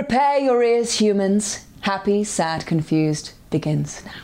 [0.00, 1.66] Prepare your ears, humans.
[1.82, 4.22] Happy, sad, confused begins now.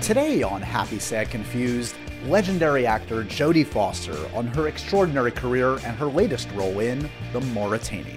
[0.00, 1.94] Today on Happy, Sad, Confused,
[2.26, 8.16] legendary actor Jodie Foster on her extraordinary career and her latest role in The Mauritanian.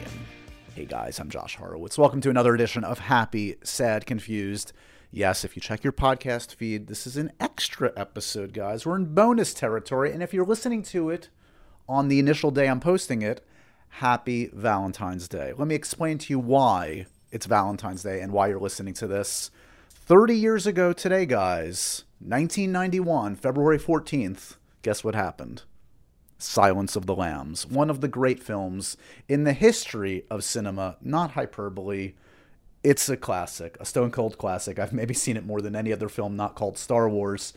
[0.74, 1.98] Hey guys, I'm Josh Horowitz.
[1.98, 4.72] Welcome to another edition of Happy, Sad, Confused.
[5.12, 8.86] Yes, if you check your podcast feed, this is an extra episode, guys.
[8.86, 11.28] We're in bonus territory, and if you're listening to it
[11.92, 13.46] on the initial day I'm posting it,
[13.90, 15.52] happy Valentine's Day.
[15.58, 19.52] Let me explain to you why it's Valentine's Day and why you're listening to this.
[19.90, 25.64] 30 years ago today, guys, 1991, February 14th, guess what happened?
[26.38, 28.96] Silence of the Lambs, one of the great films
[29.28, 32.14] in the history of cinema, not hyperbole.
[32.86, 34.80] It's a classic, a stone cold classic.
[34.80, 37.54] I've maybe seen it more than any other film not called Star Wars.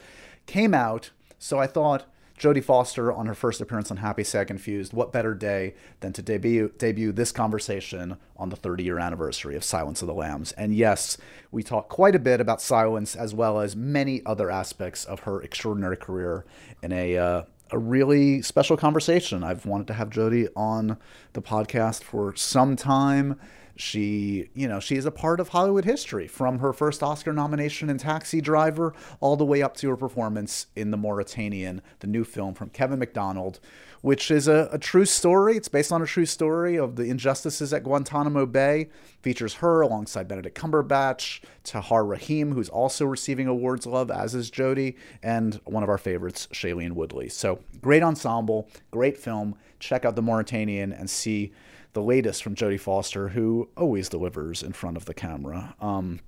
[0.47, 2.07] Came out, so I thought
[2.39, 4.93] Jodie Foster on her first appearance on Happy Sad Confused.
[4.93, 9.63] What better day than to debut debut this conversation on the 30 year anniversary of
[9.63, 10.53] Silence of the Lambs?
[10.53, 11.17] And yes,
[11.53, 15.41] we talk quite a bit about Silence as well as many other aspects of her
[15.43, 16.45] extraordinary career
[16.83, 19.43] in a uh, a really special conversation.
[19.43, 20.97] I've wanted to have Jodie on
[21.33, 23.39] the podcast for some time.
[23.77, 27.91] She, you know, she is a part of Hollywood history from her first Oscar nomination
[27.91, 32.23] in Taxi Driver all the way up to her performance in The Mauritanian, the new
[32.23, 33.59] film from Kevin Macdonald,
[34.01, 35.57] which is a, a true story.
[35.57, 38.91] It's based on a true story of the injustices at Guantanamo Bay.
[39.23, 44.95] Features her alongside Benedict Cumberbatch, Tahar Rahim, who's also receiving awards love, as is Jodie,
[45.23, 47.29] and one of our favorites, Shailene Woodley.
[47.29, 49.57] So great ensemble, great film.
[49.81, 51.53] Check out The Mauritanian and see
[51.95, 55.75] the latest from Jodie Foster, who always delivers in front of the camera.
[55.81, 56.21] Um,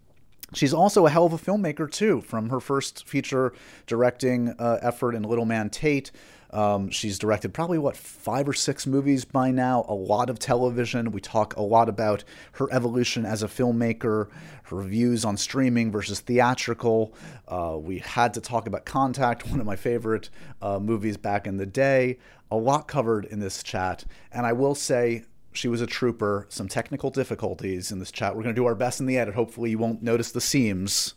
[0.54, 2.20] She's also a hell of a filmmaker too.
[2.20, 3.52] From her first feature
[3.86, 6.12] directing uh, effort in Little Man Tate,
[6.50, 9.84] um, she's directed probably what five or six movies by now.
[9.88, 11.10] A lot of television.
[11.10, 14.28] We talk a lot about her evolution as a filmmaker,
[14.64, 17.12] her views on streaming versus theatrical.
[17.48, 20.30] Uh, we had to talk about Contact, one of my favorite
[20.62, 22.18] uh, movies back in the day.
[22.52, 25.24] A lot covered in this chat, and I will say
[25.56, 26.46] she was a trooper.
[26.48, 28.36] Some technical difficulties in this chat.
[28.36, 29.34] We're going to do our best in the edit.
[29.34, 31.14] Hopefully, you won't notice the seams.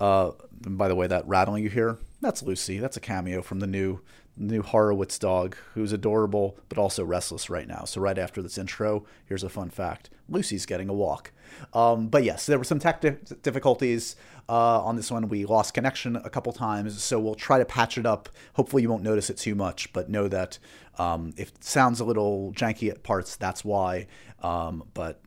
[0.00, 2.78] Uh, by the way, that rattling you hear, that's Lucy.
[2.78, 4.00] That's a cameo from the new
[4.36, 7.84] new Horowitz dog, who's adorable but also restless right now.
[7.84, 11.32] So right after this intro, here's a fun fact: Lucy's getting a walk.
[11.72, 14.16] Um, but yes, there were some tech di- difficulties
[14.48, 15.28] uh, on this one.
[15.28, 18.28] We lost connection a couple times, so we'll try to patch it up.
[18.54, 20.58] Hopefully, you won't notice it too much, but know that
[20.98, 24.06] um, if it sounds a little janky at parts, that's why.
[24.42, 25.20] Um, but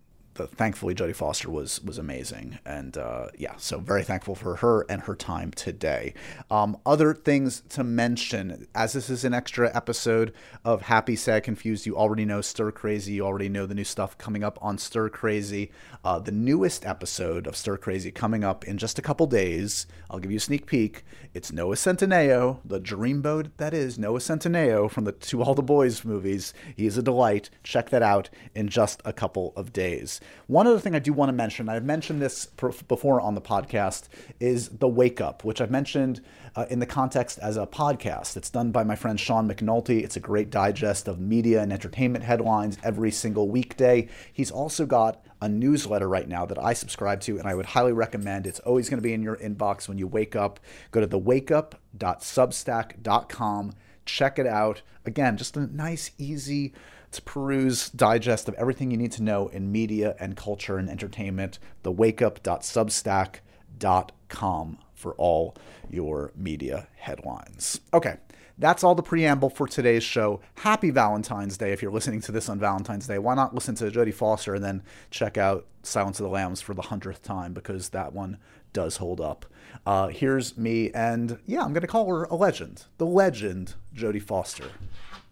[0.47, 5.01] thankfully Jodie Foster was was amazing, and uh, yeah, so very thankful for her and
[5.03, 6.13] her time today.
[6.49, 10.33] Um, other things to mention, as this is an extra episode
[10.63, 13.13] of Happy, Sad, Confused, you already know Stir Crazy.
[13.13, 15.71] You already know the new stuff coming up on Stir Crazy.
[16.03, 19.85] Uh, the newest episode of Stir Crazy coming up in just a couple days.
[20.09, 21.03] I'll give you a sneak peek.
[21.33, 26.03] It's Noah Centineo, the dreamboat that is Noah Centineo from the To All the Boys
[26.03, 26.53] movies.
[26.75, 27.49] He is a delight.
[27.63, 30.19] Check that out in just a couple of days.
[30.47, 34.07] One other thing I do want to mention, I've mentioned this before on the podcast,
[34.39, 36.21] is The Wake Up, which I've mentioned
[36.55, 38.35] uh, in the context as a podcast.
[38.35, 40.03] It's done by my friend Sean McNulty.
[40.03, 44.07] It's a great digest of media and entertainment headlines every single weekday.
[44.33, 47.93] He's also got a newsletter right now that I subscribe to, and I would highly
[47.93, 48.47] recommend.
[48.47, 50.59] It's always going to be in your inbox when you wake up.
[50.91, 53.73] Go to thewakeup.substack.com.
[54.05, 54.81] Check it out.
[55.05, 56.73] Again, just a nice, easy
[57.11, 61.57] to peruse digest of everything you need to know in media and culture and entertainment.
[61.83, 65.55] the Thewakeup.substack.com for all
[65.89, 67.79] your media headlines.
[67.93, 68.17] Okay,
[68.57, 70.41] that's all the preamble for today's show.
[70.55, 73.17] Happy Valentine's Day if you're listening to this on Valentine's Day.
[73.17, 76.73] Why not listen to Jodie Foster and then check out Silence of the Lambs for
[76.73, 78.37] the hundredth time because that one
[78.73, 79.45] does hold up.
[79.85, 82.83] Uh, here's me, and yeah, I'm going to call her a legend.
[82.97, 84.65] The legend, Jodie Foster.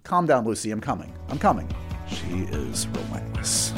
[0.08, 0.72] Calm down, Lucy.
[0.72, 1.14] I'm coming.
[1.28, 1.70] I'm coming.
[2.08, 3.74] She is relentless.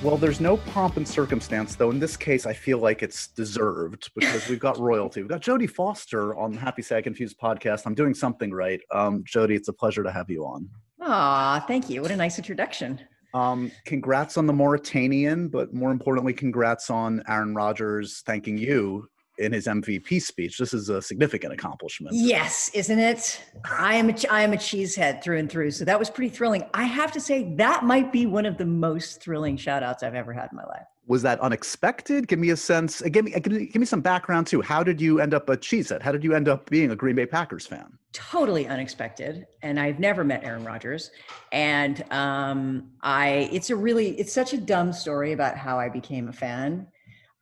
[0.00, 1.90] Well, there's no pomp and circumstance, though.
[1.90, 5.22] In this case, I feel like it's deserved because we've got royalty.
[5.22, 7.84] We've got Jodie Foster on the Happy Sad Confused podcast.
[7.86, 8.80] I'm doing something right.
[8.92, 10.68] Um, Jodie, it's a pleasure to have you on.
[11.00, 12.00] Aw, thank you.
[12.00, 13.00] What a nice introduction.
[13.34, 19.08] Um, congrats on the Mauritanian, but more importantly, congrats on Aaron Rodgers thanking you
[19.38, 20.58] in his MVP speech.
[20.58, 22.14] This is a significant accomplishment.
[22.16, 23.40] Yes, isn't it?
[23.70, 25.70] I am a, I am a cheesehead through and through.
[25.72, 26.64] So that was pretty thrilling.
[26.74, 30.14] I have to say that might be one of the most thrilling shout outs I've
[30.14, 30.86] ever had in my life.
[31.06, 32.26] was that unexpected?
[32.28, 33.00] Give me a sense.
[33.02, 34.60] uh, Give me, give me, give me some background too.
[34.60, 36.02] How did you end up a cheesehead?
[36.02, 37.86] How did you end up being a Green Bay Packers fan?
[38.12, 41.10] totally unexpected and i've never met aaron rodgers
[41.52, 46.28] and um, i it's a really it's such a dumb story about how i became
[46.28, 46.86] a fan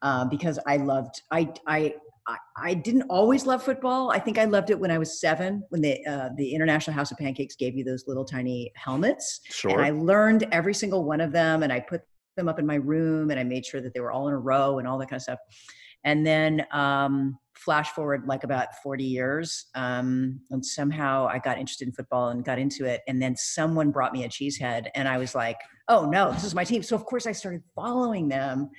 [0.05, 1.95] uh, because i loved I, I
[2.57, 4.11] i didn't always love football.
[4.11, 7.11] I think i loved it when i was seven when the uh, the international house
[7.11, 9.41] of pancakes gave you those little tiny helmets.
[9.45, 9.73] Sure.
[9.73, 12.03] and i learned every single one of them and i put
[12.37, 14.39] them up in my room and i made sure that they were all in a
[14.39, 15.39] row and all that kind of stuff.
[16.07, 21.89] And then um, flash forward like about 40 years um, and somehow i got interested
[21.89, 25.19] in football and got into it and then someone brought me a cheesehead and i
[25.19, 25.59] was like
[25.89, 26.83] oh no this is my team.
[26.83, 28.71] So of course i started following them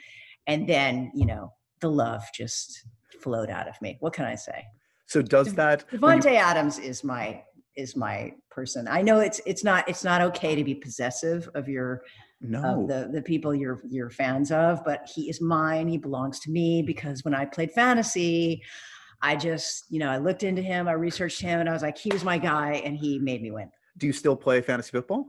[0.47, 2.83] and then you know the love just
[3.21, 3.97] flowed out of me.
[4.00, 4.65] What can i say?
[5.07, 7.44] So does that when you- Davante Adams is my
[7.75, 8.88] is my person.
[8.88, 12.03] I know it's it's not it's not okay to be possessive of your
[12.42, 12.63] no.
[12.63, 15.88] of the the people you're you're fans of but he is mine.
[15.88, 18.62] He belongs to me because when i played fantasy
[19.21, 21.97] i just you know i looked into him i researched him and i was like
[21.97, 23.69] he was my guy and he made me win.
[23.97, 25.27] Do you still play fantasy football?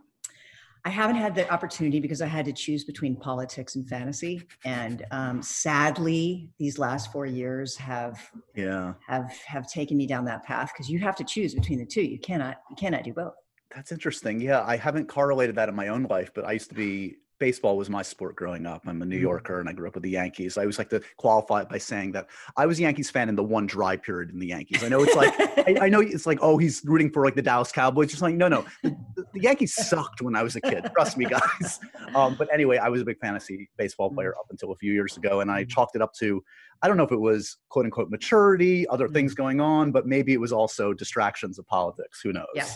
[0.86, 4.42] I haven't had the opportunity because i had to choose between politics and fantasy.
[4.64, 10.42] And um, sadly these last four years have Yeah, have have taken me down that
[10.44, 12.02] path because you have to choose between the two.
[12.02, 13.34] You cannot you cannot do both.
[13.74, 14.40] That's interesting.
[14.40, 17.76] Yeah, I haven't correlated that in my own life, but I used to be baseball
[17.76, 18.82] was my sport growing up.
[18.86, 19.22] I'm a New Mhm.
[19.22, 20.56] Yorker and I grew up with the Yankees.
[20.56, 23.36] I always like to qualify it by saying that I was a Yankees fan in
[23.36, 24.82] the one dry period in the Yankees.
[24.82, 25.34] I know it's like
[25.68, 28.10] I, I know it's like, oh, he's rooting for like the Dallas Cowboys.
[28.10, 28.96] Just like, no, no, the,
[29.34, 30.88] the- Yankees sucked when I was a kid.
[30.94, 31.80] Trust me, guys.
[32.14, 35.16] Um, but anyway, I was a big fantasy baseball player up until a few years
[35.16, 35.70] ago, and I Mhm.
[35.70, 36.42] chalked it up to
[36.82, 40.32] I don't know if it was quote unquote maturity, other things going on, but maybe
[40.34, 42.20] it was also distractions of politics.
[42.22, 42.46] Who knows?
[42.54, 42.66] yeah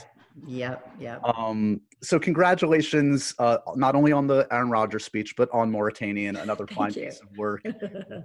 [0.47, 5.71] yep yep Um, so congratulations, uh, not only on the Aaron Rodgers speech, but on
[5.71, 7.05] Mauritanian, another fine you.
[7.05, 7.63] piece of work.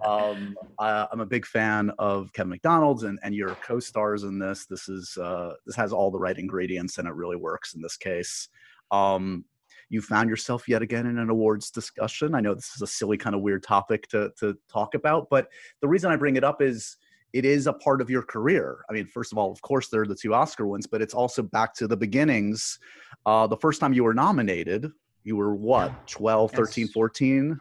[0.05, 4.65] Um, I, I'm a big fan of Kevin Macdonald's and, and your co-stars in this.
[4.65, 7.97] This is uh, this has all the right ingredients and it really works in this
[7.97, 8.49] case.
[8.91, 9.45] Um,
[9.89, 12.35] you found yourself yet again in an awards discussion.
[12.35, 15.47] I know this is a silly kind of weird topic to to talk about, but
[15.81, 16.97] the reason I bring it up is
[17.35, 18.85] it is a part of your career.
[18.89, 21.13] I mean, first of all, of course, there are the two Oscar wins, but it's
[21.13, 22.79] also back to the beginnings.
[23.25, 24.89] Uh, the first time you were nominated,
[25.25, 27.59] you were what, 12, 13, 14?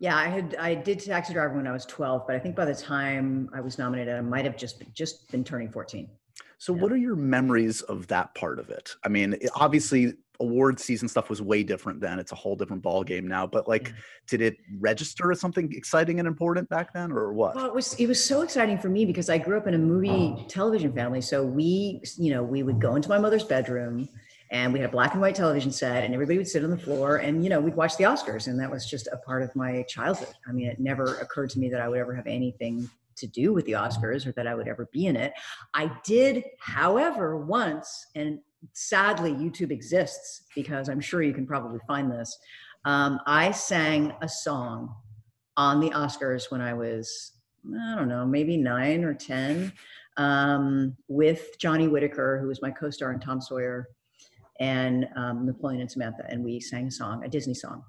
[0.00, 2.64] Yeah, I had I did taxi driver when I was 12, but I think by
[2.64, 6.10] the time I was nominated, I might have just just been turning 14.
[6.62, 6.82] So, Yeah.
[6.82, 8.94] what are your memories of that part of it?
[9.02, 12.20] I mean, it, obviously, award season stuff was way different then.
[12.20, 13.48] It's a whole different ball game now.
[13.48, 13.94] But like, Yeah.
[14.28, 17.56] did it register as something exciting and important back then, or what?
[17.56, 19.78] Well, it was it was so exciting for me because I grew up in a
[19.78, 20.44] movie oh.
[20.46, 21.20] television family.
[21.20, 24.08] So we, you know, we would go into my mother's bedroom
[24.52, 26.78] and we had a black and white television set and everybody would sit on the
[26.78, 29.50] floor and you know, we'd watch the Oscars and that was just a part of
[29.56, 30.34] my childhood.
[30.48, 33.52] I mean, it never occurred to me that I would ever have anything to do
[33.52, 35.32] with the Oscars or that I would ever be in it.
[35.74, 38.38] I did, however, once and
[38.72, 42.36] sadly YouTube exists because I'm sure you can probably find this.
[42.84, 44.94] Um, I sang a song
[45.56, 47.32] on the Oscars when I was,
[47.66, 49.72] I don't know, maybe nine or 10,
[50.16, 53.88] um, with Johnny Whitaker, who was my co star in Tom Sawyer,
[54.60, 56.24] and um, Napoleon and Samantha.
[56.28, 57.82] And we sang a song, a Disney song.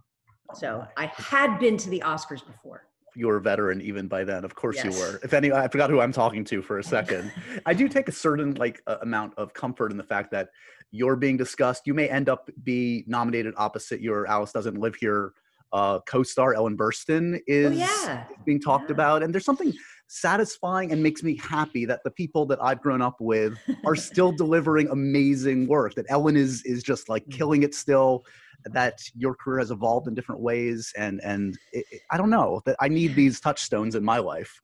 [0.54, 2.88] So I had been to the Oscars before.
[3.16, 4.44] You were a veteran even by then.
[4.46, 4.86] Of course Yes.
[4.86, 5.20] you were.
[5.24, 7.32] If any, I forgot who I'm talking to for a second.
[7.66, 10.50] I do take a certain like uh, amount of comfort in the fact that
[10.92, 11.84] you're being discussed.
[11.86, 15.34] You may end up be nominated opposite your Alice doesn't live here
[15.72, 18.26] uh, co-star Ellen Burstyn is oh, yeah.
[18.46, 18.94] being talked Yeah.
[18.94, 19.74] about, and there's something
[20.08, 24.32] satisfying and makes me happy that the people that I've grown up with are still
[24.44, 25.96] delivering amazing work.
[25.96, 27.32] That Ellen is is just like Mm.
[27.32, 28.24] killing it still.
[28.66, 32.62] That your career has evolved in different ways, and and it, it- I don't know
[32.66, 34.60] that I need these touchstones in my life.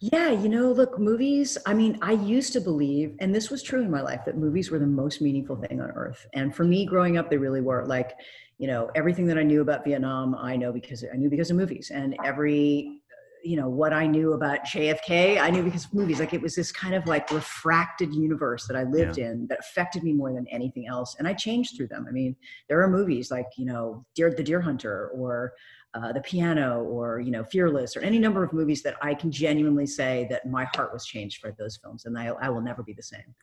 [0.00, 3.82] Yeah, you know, look, movies, I mean, I used to believe, and this was true
[3.82, 6.26] in my life, that movies were the most meaningful thing on earth.
[6.34, 7.84] And for me growing up, they really were.
[7.86, 8.14] Like,
[8.58, 11.56] you know, everything that I knew about Vietnam, I know because I knew because of
[11.56, 11.92] movies.
[11.94, 13.01] And every,
[13.42, 16.20] you know, what I knew about JFK, I knew because of movies.
[16.20, 20.02] Like, it was this kind of like refracted universe that I lived in that affected
[20.02, 21.16] me more than anything else.
[21.18, 22.06] And I changed through them.
[22.08, 22.36] I mean,
[22.68, 25.52] there are movies like, you know, Deer, The Deer Hunter or,
[25.94, 29.30] uh, the piano or you know fearless or any number of movies that i can
[29.30, 32.82] genuinely say that my heart was changed for those films and i, I will never
[32.82, 33.34] be the same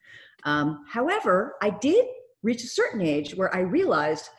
[0.46, 2.06] um, however i did
[2.42, 4.30] reach a certain age where i realized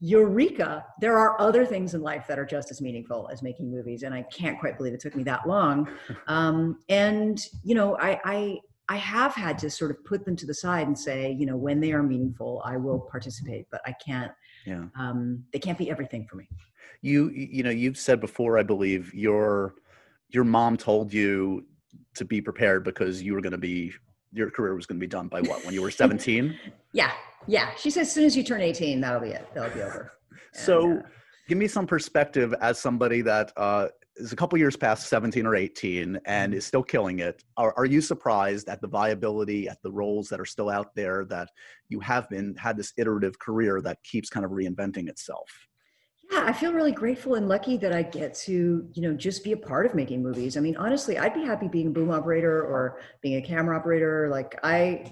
[0.00, 4.02] eureka there are other things in life that are just as meaningful as making movies
[4.02, 5.88] and i can't quite believe it took me that long
[6.26, 10.46] um, and you know I, I I have had to sort of put them to
[10.46, 13.94] the side and say, you know, when they are meaningful, I will participate, but I
[14.04, 14.32] can't.
[14.66, 14.86] Yeah.
[14.98, 16.48] Um, they can't be everything for me.
[17.00, 19.74] You you know you've said before, I believe your
[20.28, 21.66] your mom told you
[22.16, 23.92] to be prepared because you were going to be
[24.32, 26.58] your career was going to be done by what when you were 17
[26.92, 27.12] yeah
[27.46, 27.70] yeah.
[27.76, 29.46] She says as soon as you turn 18 that'll be it.
[29.54, 30.12] That'll be over.
[30.52, 31.02] So And, uh,
[31.48, 35.54] give me some perspective as somebody that uh, is a couple years past 17 or
[35.54, 37.44] 18 and is still killing it.
[37.56, 41.24] Are, are you surprised at the viability at the roles that are still out there
[41.26, 41.50] that
[41.88, 45.48] you have been had this iterative career that keeps kind of reinventing itself
[46.30, 49.52] yeah i feel really grateful and lucky that i get to you know just be
[49.52, 50.56] a part of making movies.
[50.56, 54.28] I mean honestly i'd be happy being a boom operator or being a camera operator.
[54.30, 55.04] Like i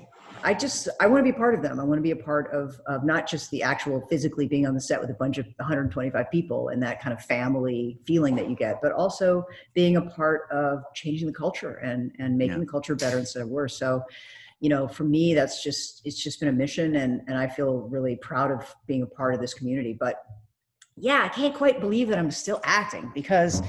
[0.44, 1.80] i just i want to be part of them.
[1.80, 4.74] I want to be a part of of not just the actual physically being on
[4.74, 8.48] the set with a bunch of 125 people and that kind of family feeling that
[8.48, 9.44] you get but also
[9.74, 12.60] being a part of changing the culture and and making Yeah.
[12.60, 13.76] the culture better instead of worse.
[13.78, 14.02] So
[14.60, 17.82] you know for me that's just it's just been a mission and and i feel
[17.96, 19.96] really proud of being a part of this community.
[19.98, 20.16] But
[21.00, 23.62] yeah, I can't quite believe that I'm still acting because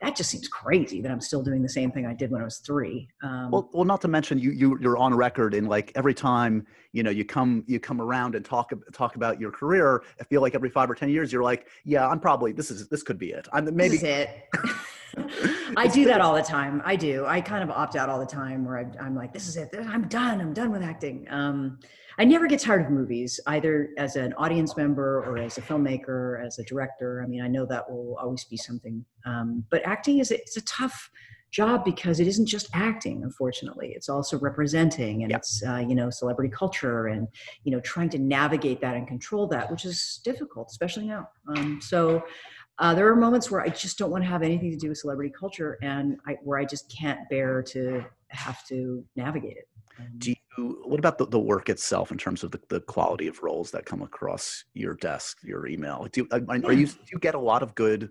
[0.00, 2.44] that just seems crazy that I'm still doing the same thing I did when I
[2.44, 3.08] was three.
[3.22, 6.66] Um, well, well not to mention you, you you're on record and like every time
[6.92, 10.40] you know you come you come around and talk talk about your career i feel
[10.40, 13.18] like every five or ten years you're like yeah i'm probably this is this could
[13.18, 14.30] be it i'm this maybe is it.
[15.76, 16.82] I do that all the time.
[16.84, 17.24] I do.
[17.26, 19.74] I kind of opt out all the time where I, I'm like, this is it.
[19.74, 20.40] I'm done.
[20.40, 21.26] I'm done with acting.
[21.30, 21.78] Um,
[22.18, 26.44] I never get tired of movies, either as an audience member or as a filmmaker,
[26.44, 27.22] as a director.
[27.22, 29.04] I mean, I know that will always be something.
[29.26, 31.10] Um, but acting is it's a tough
[31.50, 33.22] job because it isn't just acting.
[33.22, 35.36] Unfortunately, it's also representing, and Yeah.
[35.38, 37.28] it's uh, you know celebrity culture, and
[37.64, 41.28] you know trying to navigate that and control that, which is difficult, especially now.
[41.48, 42.24] Um, so.
[42.78, 44.98] Uh, there are moments where I just don't want to have anything to do with
[44.98, 49.66] celebrity culture, and I, where I just can't bear to have to navigate it.
[49.98, 53.42] Um, do what about the, the work itself in terms of the, the quality of
[53.42, 57.18] roles that come across your desk your email do you, are are you do you
[57.18, 58.10] get a lot of good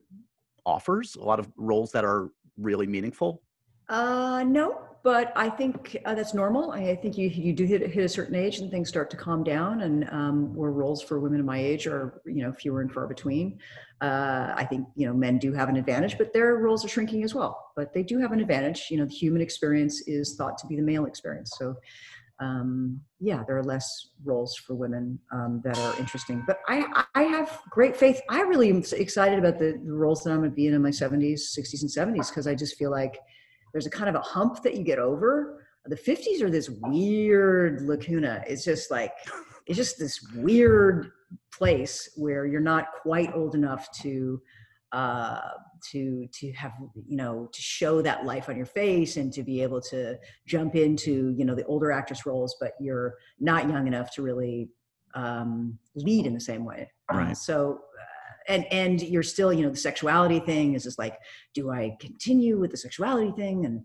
[0.65, 3.41] offers a lot of roles that are really meaningful
[3.89, 6.71] Uh, no, but I think uh, that's normal.
[6.71, 9.17] I, I think you you do hit hit a certain age and things start to
[9.17, 12.81] calm down, and um, where roles for women of my age are you know fewer
[12.81, 13.59] and far between.
[14.01, 17.23] Uh, I think you know men do have an advantage, but their roles are shrinking
[17.23, 17.71] as well.
[17.75, 18.87] But they do have an advantage.
[18.89, 21.75] You know, the human experience is thought to be the male experience, so.
[22.39, 27.23] Um, yeah, there are less roles for women um, that are interesting, but I, I
[27.23, 28.21] have great faith.
[28.29, 30.81] I really am excited about the, the roles that I'm going to be in in
[30.81, 33.17] my 70s, 60s, and 70s because I just feel like
[33.71, 35.65] there's a kind of a hump that you get over.
[35.85, 38.43] The 50s are this weird lacuna.
[38.47, 39.13] It's just like,
[39.65, 41.11] it's just this weird
[41.53, 44.41] place where you're not quite old enough to
[44.91, 45.41] uh
[45.91, 46.71] to to have
[47.07, 50.75] you know to show that life on your face and to be able to jump
[50.75, 54.69] into you know the older actress roles but you're not young enough to really
[55.15, 56.89] um lead in the same way.
[57.13, 57.37] Uh, Right.
[57.37, 61.17] so uh, and and you're still you know the sexuality thing is just like
[61.53, 63.81] do i continue with the sexuality thing and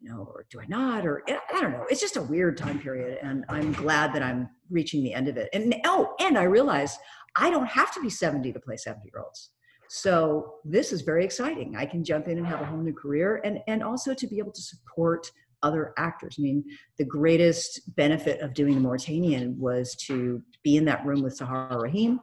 [0.00, 1.84] you know or do i not or i don't know.
[1.90, 5.36] It's just a weird time period and i'm glad that i'm reaching the end of
[5.36, 5.48] it.
[5.52, 6.96] And oh and i realize
[7.36, 9.50] i don't have to be 70 to play 70 year olds
[9.88, 11.76] so this is very exciting.
[11.76, 14.38] I can jump in and have a whole new career and and also to be
[14.38, 15.30] able to support
[15.62, 16.36] other actors.
[16.38, 16.64] I mean
[16.98, 21.80] the greatest benefit of doing the mauritanian was to be in that room with Tahar
[21.80, 22.20] Rahim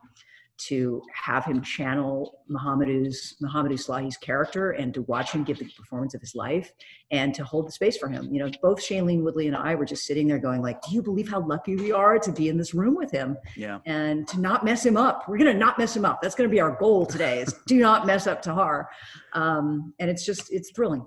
[0.57, 6.13] to have him channel Muhammad's Mohamedou Slahi's character and to watch him give the performance
[6.13, 6.71] of his life
[7.12, 8.33] and to hold the space for him.
[8.33, 11.01] You know, both Shailene Woodley and I were just sitting there going like, do you
[11.01, 14.39] believe how lucky we are to be in this room with him yeah and to
[14.39, 15.27] not mess him up?
[15.27, 16.21] We're going to not mess him up.
[16.21, 18.89] That's going to be our goal today is do not mess up Tahar.
[19.33, 21.05] Um, and it's just, it's thrilling.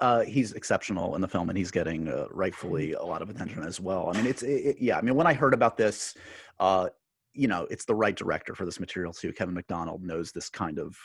[0.00, 3.62] uh, he's exceptional in the film, and he's getting uh, rightfully a lot of attention
[3.62, 4.08] as well.
[4.08, 4.98] I mean, it's it, it- yeah.
[4.98, 6.14] I mean, when I heard about this,
[6.58, 6.88] uh,
[7.34, 9.32] you know, it's the right director for this material too.
[9.32, 10.96] Kevin Macdonald knows this kind of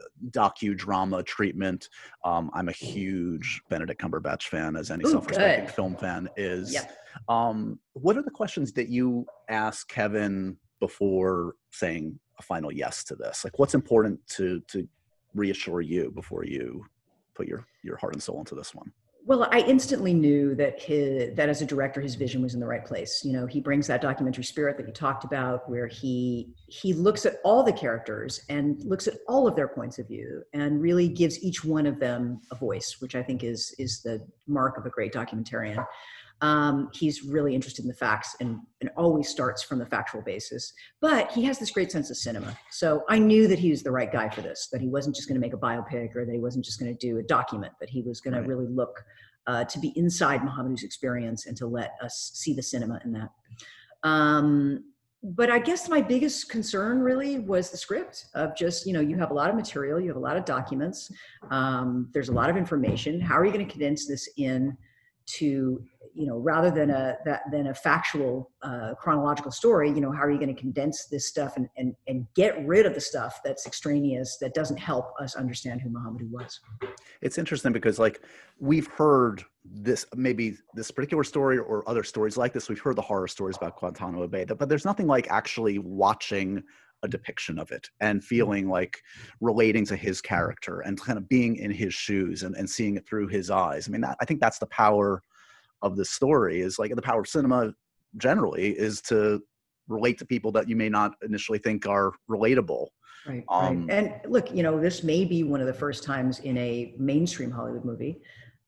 [0.00, 1.88] uh, docudrama treatment.
[2.24, 5.74] Um, I'm a huge Benedict Cumberbatch fan, as any Ooh, self-respecting good.
[5.74, 6.72] film fan is.
[6.72, 6.96] Yep.
[7.28, 13.14] Um, what are the questions that you ask Kevin before saying a final yes to
[13.14, 13.44] this?
[13.44, 14.88] Like, what's important to to
[15.34, 16.84] reassure you before you
[17.34, 18.92] put your your heart and soul into this one?
[19.26, 22.66] Well, I instantly knew that his, that as a director, his vision was in the
[22.66, 23.22] right place.
[23.24, 27.24] You know, he brings that documentary spirit that you talked about, where he he looks
[27.24, 31.08] at all the characters and looks at all of their points of view, and really
[31.08, 34.84] gives each one of them a voice, which I think is is the mark of
[34.84, 35.86] a great documentarian.
[36.44, 40.72] Um, he's really interested in the facts and, and always starts from the factual basis.
[41.00, 42.50] But he has this great sense of cinema.
[42.70, 45.26] So I knew that he was the right guy for this, that he wasn't just
[45.28, 47.72] going to make a biopic or that he wasn't just going to do a document,
[47.80, 48.42] that he was going Right.
[48.42, 48.94] to really look
[49.46, 53.30] uh, to be inside Mohamedou's experience and to let us see the cinema in that.
[54.02, 54.84] Um,
[55.22, 59.16] but I guess my biggest concern really was the script of just, you know, you
[59.16, 61.10] have a lot of material, you have a lot of documents,
[61.50, 63.20] um, there's a lot of information.
[63.28, 64.76] How are you going to condense this in
[65.38, 65.82] to
[66.14, 70.20] you know rather than a that, than a factual uh, chronological story you know how
[70.20, 73.40] are you going to condense this stuff and, and and get rid of the stuff
[73.44, 76.60] that's extraneous that doesn't help us understand who Mohamedou was?
[77.20, 78.22] It's interesting because like
[78.58, 82.68] we've heard this maybe this particular story or other stories like this.
[82.68, 86.62] We've heard the horror stories about guantanamo bay but there's nothing like actually watching
[87.02, 89.02] a depiction of it and feeling like
[89.40, 93.06] relating to his character and kind of being in his shoes and, and seeing it
[93.06, 93.88] through his eyes.
[93.88, 95.22] I mean that, i think that's the power
[95.82, 97.74] of the story is like the power of cinema
[98.16, 99.42] generally is to
[99.88, 102.86] relate to people that you may not initially think are relatable.
[103.26, 103.96] Right, um, right.
[103.96, 107.50] And look, you know, this may be one of the first times in a mainstream
[107.50, 108.20] Hollywood movie,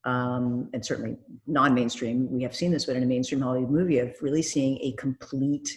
[0.05, 2.31] um, and certainly non-mainstream.
[2.31, 5.77] We have seen this, but in a mainstream Hollywood movie, of really seeing a complete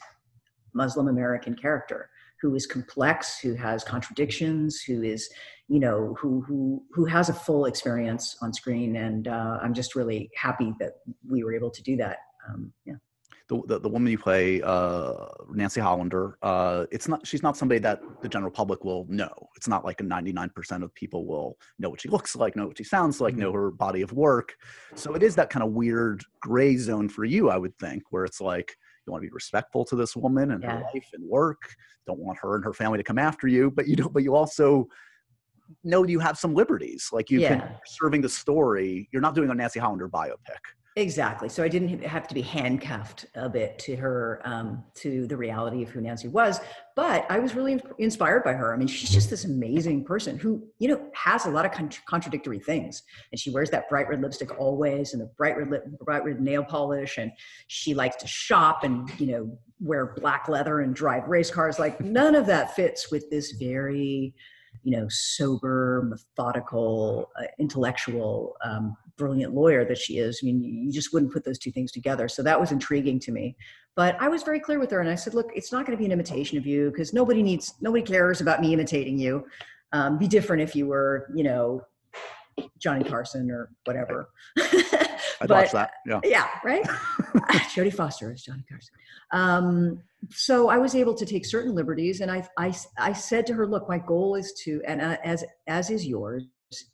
[0.74, 2.10] Muslim American character
[2.42, 5.30] who is complex, who has contradictions, who is,
[5.68, 8.96] you know, who who who has a full experience on screen.
[8.98, 10.94] And uh, I'm just really happy that
[11.28, 12.18] we were able to do that.
[12.48, 12.96] Um, yeah.
[13.50, 17.80] The, the, the, woman you play, uh, Nancy Hollander, uh, it's not she's not somebody
[17.80, 19.34] that the general public will know.
[19.56, 22.78] It's not like a 99% of people will know what she looks like, know what
[22.78, 23.42] she sounds like, mm-hmm.
[23.42, 24.54] know her body of work.
[24.94, 28.24] So it is that kind of weird gray zone for you, I would think, where
[28.24, 28.78] it's like
[29.10, 30.78] you want to be respectful to this woman and yeah.
[30.78, 31.62] her life and work
[32.06, 34.36] don't want her and her family to come after you but you don't but you
[34.36, 34.88] also
[35.84, 37.60] know you have some liberties like you yeah.
[37.60, 40.62] can serving the story you're not doing a nancy hollander biopic
[41.00, 41.48] Exactly.
[41.48, 45.82] So I didn't have to be handcuffed a bit to her, um, to the reality
[45.82, 46.60] of who Nancy was.
[46.94, 48.74] But I was really inspired by her.
[48.74, 51.90] I mean, she's just this amazing person who, you know, has a lot of con-
[52.06, 53.04] contradictory things.
[53.32, 56.42] And she wears that bright red lipstick always, and the bright red lip, bright red
[56.42, 57.32] nail polish, and
[57.68, 61.80] she likes to shop and you know wear black leather and drive race cars.
[61.80, 64.34] Like none of that fits with this very
[64.84, 70.40] you know, sober, methodical, uh, intellectual, um, brilliant lawyer that she is.
[70.42, 72.28] I mean, you just wouldn't put those two things together.
[72.28, 73.56] So that was intriguing to me.
[73.96, 76.00] But I was very clear with her, and I said, "Look, it's not going to
[76.00, 79.46] be an imitation of you because nobody needs, nobody cares about me imitating you.
[79.92, 81.82] Um, be different if you were, you know,
[82.80, 84.98] Johnny Carson or whatever." I'd
[85.42, 85.92] but, watch that.
[86.06, 86.22] Yeah.
[86.24, 86.48] Yeah.
[86.64, 86.84] Right.
[87.76, 88.94] Jodie Foster is Johnny Carson.
[89.32, 93.54] Um, so I was able to take certain liberties, and I, I, I said to
[93.54, 96.46] her, "Look, my goal is to, and uh, as as is yours,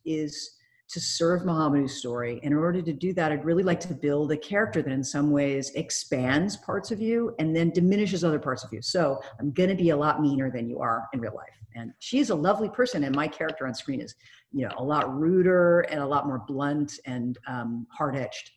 [0.06, 0.55] is
[0.88, 2.40] to serve Mohamedou's story.
[2.44, 5.04] And in order to do that, I'd really like to build a character that in
[5.04, 8.82] some ways expands parts of you and then diminishes other parts of you.
[8.82, 11.50] So I'm going to be a lot meaner than you are in real life.
[11.76, 14.16] And she's a lovely person, and my character on screen is,
[14.54, 18.52] you know, a lot ruder and a lot more blunt and um, hard edged.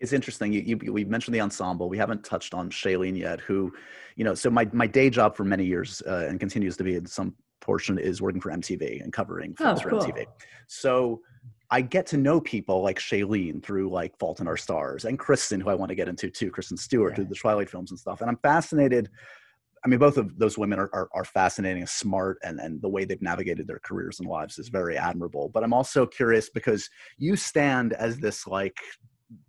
[0.00, 0.52] It's interesting.
[0.52, 1.88] You, you, we mentioned the ensemble.
[1.88, 3.72] We haven't touched on Shailene yet, who,
[4.16, 6.96] you know, so my, my day job for many years uh, and continues to be
[6.96, 10.00] in some portion is working for MTV and covering films oh, cool.
[10.00, 10.26] for MTV.
[10.66, 11.20] So
[11.70, 15.60] I get to know people like Shailene through like Fault in Our Stars and Kristen,
[15.60, 17.16] who I want to get into too, Kristen Stewart, yeah.
[17.16, 18.20] through the Twilight films and stuff.
[18.20, 19.08] And I'm fascinated.
[19.84, 23.04] I mean, both of those women are, are, are fascinating, smart, and, and the way
[23.04, 24.72] they've navigated their careers and lives is mm.
[24.72, 25.50] very admirable.
[25.52, 28.76] But I'm also curious because you stand as this like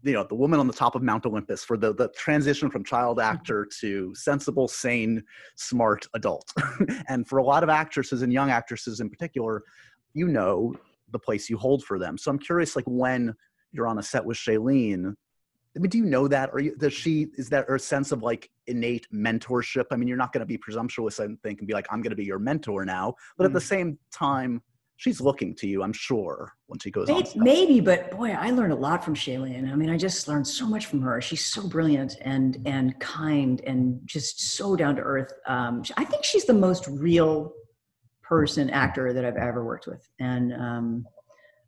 [0.04, 2.84] you know the woman on the top of mount olympus for the, the transition from
[2.84, 3.32] child mm-hmm.
[3.32, 5.22] actor to sensible sane
[5.56, 6.52] smart adult
[7.10, 9.64] and for a lot of actresses and young actresses in particular
[10.14, 10.74] you know
[11.12, 13.34] the place you hold for them so i'm curious like when
[13.72, 15.14] you're on a set with shailene
[15.76, 17.28] I mean, do you know that, or does she?
[17.38, 19.86] Is that her sense of like innate mentorship?
[19.92, 22.12] I mean, you're not going to be presumptuous and think and be like, "I'm going
[22.12, 23.48] to be your mentor now," but mm.
[23.48, 23.68] at the mm.
[23.68, 24.62] same time,
[24.98, 27.44] she's looking to you, I'm sure, when she goes maybe, on.
[27.44, 29.72] Maybe, but boy, I learned a lot from Shailene.
[29.72, 31.22] I mean, I just learned so much from her.
[31.22, 35.34] She's so brilliant and and kind and just so down to earth.
[35.48, 37.54] Um, I think she's the most real
[38.22, 41.06] person actor that I've ever worked with, and um,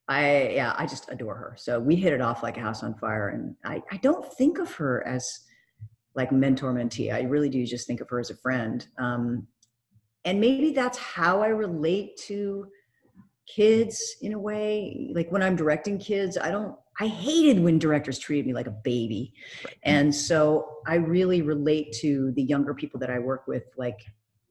[0.07, 1.55] I yeah, I just adore her.
[1.57, 4.59] So we hit it off like a house on fire, and I I don't think
[4.59, 5.27] of her as
[6.15, 7.13] like mentor mentee.
[7.13, 8.87] I really do just think of her as a friend.
[8.97, 9.47] Um,
[10.25, 12.67] and maybe that's how I relate to
[13.47, 18.19] kids in a way like when i'm directing kids i don't i hated when directors
[18.19, 19.33] treated me like a baby.
[19.83, 23.99] And so i really relate to the younger people that i work with like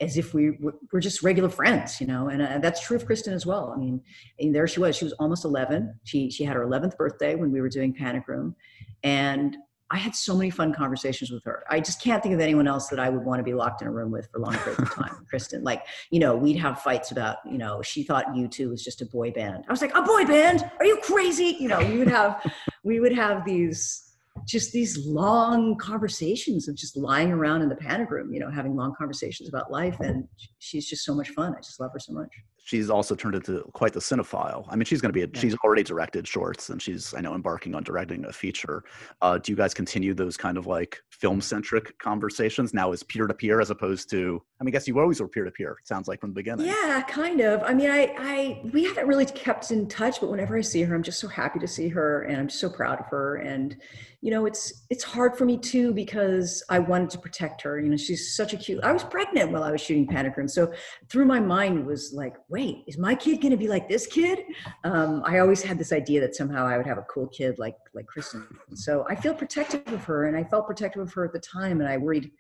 [0.01, 0.53] as if we
[0.93, 3.73] were just regular friends you know and uh, that's true of kristen as well.
[3.75, 4.01] I mean
[4.41, 7.53] and there she was she was almost 11 she she had her 11th birthday when
[7.53, 8.57] we were doing panic room.
[9.03, 9.57] And
[9.91, 11.63] I had so many fun conversations with her.
[11.71, 13.89] I just can't think of anyone else that I would want to be locked in
[13.89, 15.25] a room with for long periods of time.
[15.31, 19.01] Kristen, like, you know, we'd have fights about, you know, she thought U2 was just
[19.01, 19.65] a boy band.
[19.69, 20.69] I was like, a boy band?
[20.81, 21.57] Are you crazy?
[21.61, 22.43] You know, we would have,
[22.83, 24.03] we would have these,
[24.45, 28.75] just these long conversations of just lying around in the panic room, you know, having
[28.75, 30.01] long conversations about life.
[30.01, 30.27] And
[30.59, 31.55] she's just so much fun.
[31.55, 32.33] I just love her so much
[32.67, 34.67] she's also turned into quite the cinephile.
[34.69, 35.41] I mean, she's going to be, a, yeah.
[35.41, 38.83] she's already directed shorts and she's, I know, embarking on directing a feature.
[39.23, 43.29] Uh, do you guys continue those kind of like film centric conversations now as peer
[43.29, 45.77] to peer as opposed to, I mean, I guess you always were peer to peer,
[45.81, 46.67] it sounds like from the beginning.
[46.67, 47.63] Yeah, kind of.
[47.63, 50.93] I mean, I, I, we haven't really kept in touch, but whenever I see her,
[50.93, 53.37] I'm just so happy to see her and I'm so proud of her.
[53.37, 53.77] And,
[54.23, 57.79] you know, it's, it's hard for me too, because I wanted to protect her.
[57.79, 60.49] You know, she's such a cute, I was pregnant while I was shooting Panic Room.
[60.49, 60.73] So
[61.09, 64.39] through my mind was like, wait, is my kid going to be like this kid?
[64.83, 67.77] Um, I always had this idea that somehow I would have a cool kid like
[67.95, 68.47] like Kristen.
[68.75, 71.81] So I feel protective of her, and I felt protective of her at the time,
[71.81, 72.31] and I worried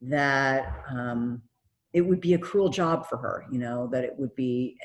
[0.00, 1.42] that um,
[1.92, 3.44] it would be a cruel job for her.
[3.52, 4.78] You know that it would be,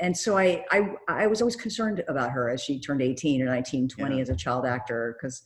[0.00, 3.46] and so I I I was always concerned about her as she turned 18 or
[3.46, 4.22] 19, 20 yeah.
[4.22, 5.42] as a child actor because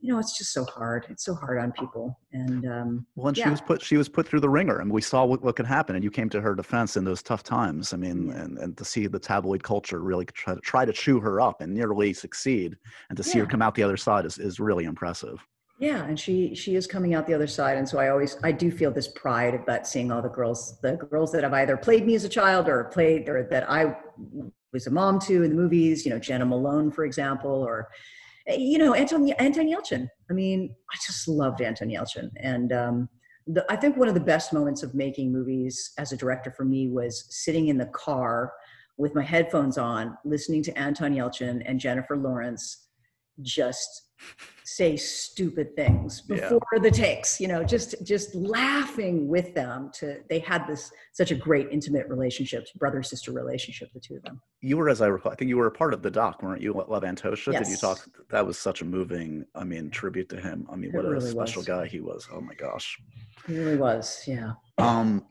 [0.00, 1.06] you know, it's just so hard.
[1.10, 2.18] It's so hard on people.
[2.32, 3.44] And um, well, and yeah.
[3.44, 5.66] she was put she was put through the wringer, and we saw what, what could
[5.66, 5.94] happen.
[5.94, 7.92] And you came to her defense in those tough times.
[7.92, 8.42] I mean, yeah.
[8.42, 11.60] and, and to see the tabloid culture really try to try to chew her up
[11.60, 12.76] and nearly succeed,
[13.10, 13.44] and to see yeah.
[13.44, 15.46] her come out the other side is is really impressive.
[15.78, 18.52] Yeah, and she she is coming out the other side, and so I always I
[18.52, 22.06] do feel this pride about seeing all the girls the girls that have either played
[22.06, 23.96] me as a child or played or that I
[24.72, 26.06] was a mom to in the movies.
[26.06, 27.88] You know, Jena Malone, for example, or
[28.58, 30.08] you know, Anton, Anton Yelchin.
[30.30, 32.30] I mean, I just loved Anton Yelchin.
[32.36, 33.08] And um,
[33.46, 36.64] the, I think one of the best moments of making movies as a director for
[36.64, 38.52] me was sitting in the car
[38.96, 42.88] with my headphones on, listening to Anton Yelchin and Jennifer Lawrence
[43.42, 44.10] just
[44.64, 46.78] say stupid things before yeah.
[46.78, 51.34] the takes you know just just laughing with them to they had this such a
[51.34, 54.40] great intimate relationship brother sister relationship the two of them.
[54.60, 56.62] You were as i recall i think you were a part of the doc weren't
[56.62, 56.72] you?
[56.72, 57.52] Love antosha?
[57.52, 57.66] Yes.
[57.66, 60.66] did you talk that was such a moving i mean tribute to him.
[60.70, 61.66] I mean what really a special was.
[61.66, 62.28] guy he was.
[62.32, 62.96] Oh my gosh.
[63.46, 64.52] He really was yeah.
[64.78, 65.26] Um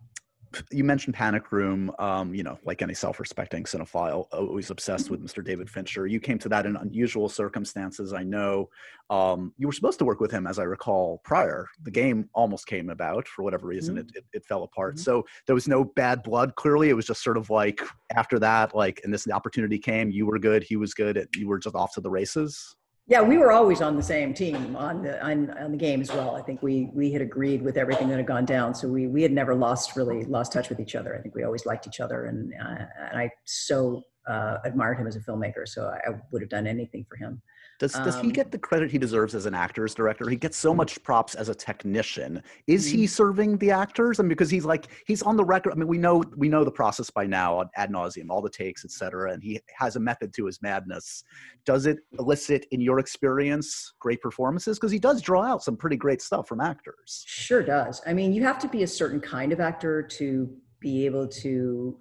[0.72, 1.92] you mentioned Panic Room.
[2.00, 5.44] Um, you know, like any self-respecting cinephile, always obsessed with Mr.
[5.44, 6.08] David Fincher.
[6.08, 8.14] You came to that in unusual circumstances.
[8.14, 8.70] I know
[9.10, 11.22] um, you were supposed to work with him, as I recall.
[11.24, 13.96] Prior, the game almost came about for whatever reason.
[13.96, 14.10] Mm-hmm.
[14.10, 14.96] It, it, it, fell apart.
[14.96, 15.04] Mm-hmm.
[15.04, 16.56] So there was no bad blood.
[16.56, 17.82] Clearly, it was just sort of like
[18.16, 20.12] after that, like, and this opportunity came.
[20.12, 20.64] You were good.
[20.64, 21.28] He was good.
[21.36, 22.76] you were just off to the races.
[23.10, 26.12] Yeah, we were always on the same team on the on, on the game as
[26.12, 26.36] well.
[26.36, 29.24] I think we we had agreed with everything that had gone down, so we we
[29.24, 31.17] had never lost really lost touch with each other.
[31.17, 35.08] I think we always liked each other, and uh, and I so uh, admired him
[35.08, 35.67] as a filmmaker.
[35.67, 37.41] So I, I would have done anything for him.
[37.80, 40.30] Does does um, he get the credit he deserves as an actor's director?
[40.30, 42.44] He gets so much props as a technician.
[42.68, 43.06] Is he mm-hmm.
[43.06, 44.20] serving the actors?
[44.20, 45.72] I mean, because he's like he's on the record.
[45.72, 48.84] I mean, we know we know the process by now ad nauseum, all the takes,
[48.84, 49.32] etc.
[49.32, 51.24] And he has a method to his madness.
[51.65, 54.78] Does it elicit, in your experience, great performances?
[54.78, 57.24] Because he does draw out some pretty great stuff from actors.
[57.28, 58.02] Sure does.
[58.06, 60.50] I mean, you have to be a certain kind of actor to
[60.82, 61.98] be able to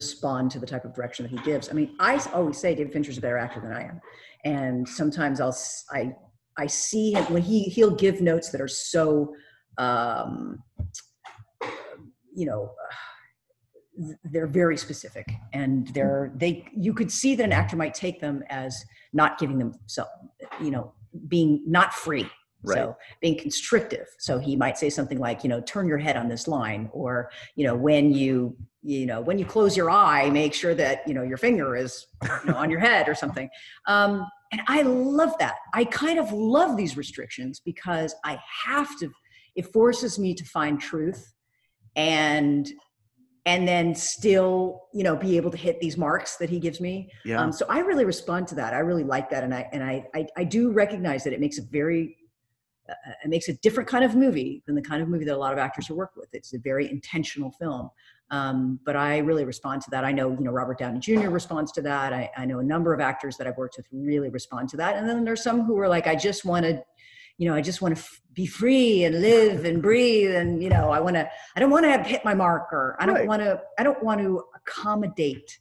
[0.00, 1.68] respond to the type of direction that he gives.
[1.68, 4.00] I mean, I always say David Fincher's a better actor than I am
[4.44, 5.56] and sometimes I'll
[5.90, 6.14] I
[6.56, 9.34] I see him when he he'll give notes that are so
[9.78, 10.62] um,
[12.34, 12.72] you know
[14.24, 18.44] they're very specific and they're they you could see that an actor might take them
[18.48, 20.04] as not giving them so
[20.62, 20.92] you know
[21.28, 22.28] being not free
[22.64, 22.78] Right.
[22.78, 24.06] So being constrictive.
[24.18, 27.30] So he might say something like, you know, turn your head on this line, or
[27.54, 28.56] you know, when you,
[28.88, 32.06] you know, when you close your eye, make sure that you know your finger is
[32.22, 33.48] you know, on your head or something.
[33.86, 35.56] Um, and I love that.
[35.74, 39.10] I kind of love these restrictions because I have to.
[39.54, 41.34] It forces me to find truth,
[41.96, 42.66] and
[43.44, 47.10] and then still you know be able to hit these marks that he gives me
[47.24, 47.40] yeah.
[47.40, 50.04] Um, so i really respond to that i really like that and i and I,
[50.12, 52.18] I i do recognize that it makes a very
[52.88, 55.38] uh, it makes a different kind of movie than the kind of movie that a
[55.38, 56.28] lot of actors are work with.
[56.32, 57.90] It's a very intentional film.
[58.30, 60.04] Um, but I really respond to that.
[60.04, 61.30] I know, you know, Robert Downey Jr.
[61.30, 62.12] responds to that.
[62.12, 64.96] I, I know a number of actors that I've worked with really respond to that.
[64.96, 66.82] And then there's some who are like, I just want to,
[67.38, 70.34] you know, I just want to f- be free and live and breathe.
[70.34, 72.96] And, you know, I want to, I don't want to hit my marker.
[73.00, 75.58] I don't want to, I don't want to accommodate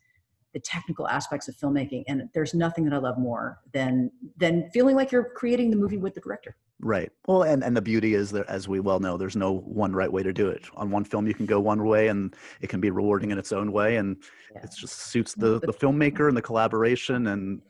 [0.53, 2.03] the technical aspects of filmmaking.
[2.07, 5.97] And there's nothing that I love more than, than feeling like you're creating the movie
[5.97, 6.57] with the director.
[6.79, 7.11] Right.
[7.27, 10.11] Well, and, and the beauty is that, as we well know, there's no one right
[10.11, 10.65] way to do it.
[10.75, 13.51] On one film, you can go one way and it can be rewarding in its
[13.51, 13.95] own way.
[13.97, 14.17] And
[14.53, 14.61] yeah.
[14.63, 17.27] it just suits the, the filmmaker and the collaboration.
[17.27, 17.61] And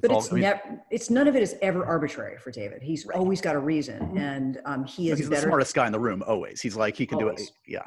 [0.00, 3.06] but it's I mean, never it's none of it is ever arbitrary for david he's
[3.06, 3.16] right.
[3.16, 4.18] always got a reason mm-hmm.
[4.18, 5.42] and um, he is he's better.
[5.42, 7.36] the smartest guy in the room always he's like he can always.
[7.36, 7.86] do it yeah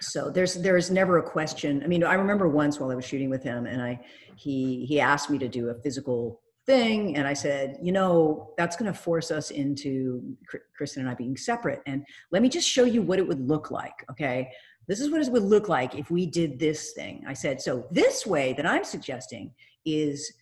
[0.00, 3.28] so there's there's never a question i mean i remember once while i was shooting
[3.28, 4.00] with him and i
[4.36, 8.76] he he asked me to do a physical thing and i said you know that's
[8.76, 10.22] going to force us into
[10.76, 13.70] kristen and i being separate and let me just show you what it would look
[13.70, 14.48] like okay?
[14.86, 17.22] This is what it would look like if we did this thing.
[17.24, 19.52] I said so this way that i'm suggesting
[19.84, 20.32] is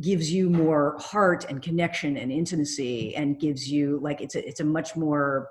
[0.00, 4.60] gives you more heart and connection and intimacy and gives you like it's a it's
[4.60, 5.48] a much more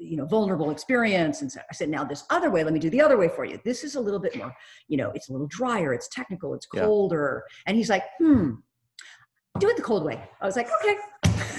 [0.00, 2.90] you know vulnerable experience and so i said now this other way let me do
[2.90, 3.58] the other way for you.
[3.64, 4.52] This is a little bit more
[4.88, 7.62] you know it's a little drier it's technical it's colder yeah.
[7.66, 8.52] and he's like hmm
[9.58, 10.96] do it the cold way i was like okay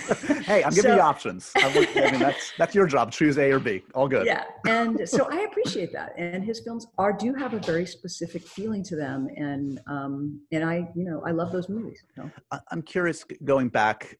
[0.43, 1.49] hey, I'm giving so, you options.
[1.55, 3.09] I, I mean, that's that's your job.
[3.09, 3.83] Choose A or B.
[3.95, 4.25] All good.
[4.25, 6.13] Yeah, and so I appreciate that.
[6.17, 10.65] And his films are do have a very specific feeling to them, and um, and
[10.65, 12.03] I, you know, I love those movies.
[12.17, 12.59] You know?
[12.69, 14.19] I'm curious, going back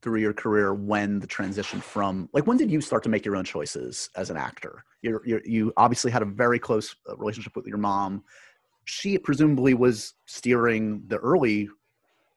[0.00, 3.36] through your career, when the transition from like when did you start to make your
[3.36, 4.82] own choices as an actor?
[5.02, 8.24] you you you obviously had a very close uh, relationship with your mom.
[8.84, 11.68] She presumably was steering the early.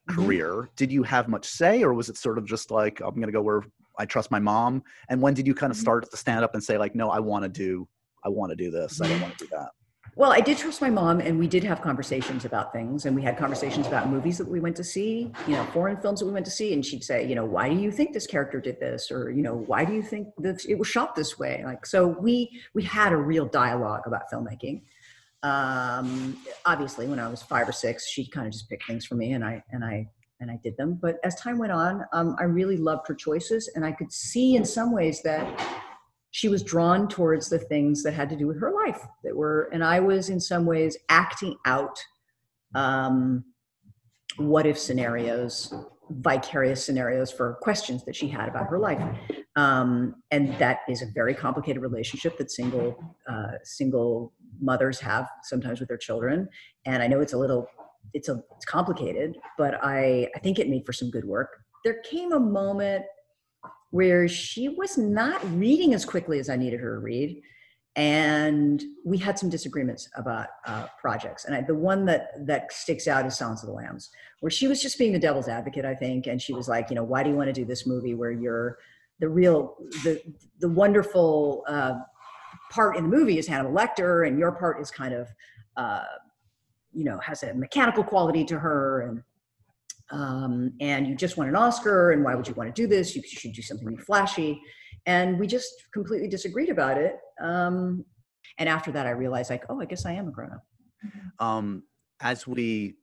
[0.08, 0.52] Career.
[0.52, 0.74] Mm-hmm.
[0.76, 3.32] did you have much say or was it sort of just like i'm going to
[3.32, 3.62] go where
[3.98, 5.82] i trust my mom and when did you kind of mm-hmm.
[5.82, 7.86] start to stand up and say like no i want to do
[8.24, 9.00] i want to do this.
[9.00, 9.70] I don't want to do that
[10.16, 13.22] well i did trust my mom and we did have conversations about things and we
[13.22, 16.32] had conversations about movies that we went to see you know foreign films that we
[16.32, 18.78] went to see and she'd say you know why do you think this character did
[18.80, 19.10] this?
[19.10, 21.62] Or you know why do you think that it was shot this way?
[21.64, 24.82] Like so we we had a real dialogue about filmmaking
[25.42, 29.14] um, obviously when i was five or six she kind of just picked things for
[29.14, 30.06] me and i and i
[30.40, 30.98] and i did them.
[31.00, 34.56] But as time went on um, i really loved her choices and i could see
[34.56, 35.46] in some ways that
[36.30, 39.68] she was drawn towards the things that had to do with her life that were
[39.72, 41.98] and i was in some ways acting out
[42.74, 43.44] um,
[44.38, 45.74] what if scenarios
[46.20, 49.02] vicarious scenarios for questions that she had about her life.
[49.56, 52.96] Um, and that is a very complicated relationship that single
[53.28, 56.48] uh, single mothers have sometimes with their children.
[56.86, 57.66] And i know it's a little
[58.14, 61.50] it's a it's complicated but i i think it made for some good work.
[61.84, 63.04] There came a moment
[63.90, 67.40] where she was not reading as quickly as i needed her to read.
[67.94, 71.44] And we had some disagreements about uh, projects.
[71.44, 74.08] And I, the one that that sticks out is silence of the lambs
[74.40, 76.26] where she was just being the devil's advocate i think.
[76.26, 78.32] And she was like you know why do you want to do this movie where
[78.32, 78.78] you're
[79.20, 80.20] the real the
[80.58, 81.94] the wonderful uh,
[82.72, 85.28] part in the movie is Hannibal Lecter, and your part is kind of,
[85.76, 86.04] uh,
[86.92, 89.22] you know, has a mechanical quality to her, and
[90.10, 93.14] um, and you just won an Oscar, and why would you want to do this?
[93.14, 94.60] You should do something flashy,
[95.06, 97.16] and we just completely disagreed about it.
[97.42, 98.04] Um,
[98.58, 100.64] and after that, I realized, like, oh, I guess I am a grown up.
[101.38, 101.82] Um,
[102.20, 102.94] as we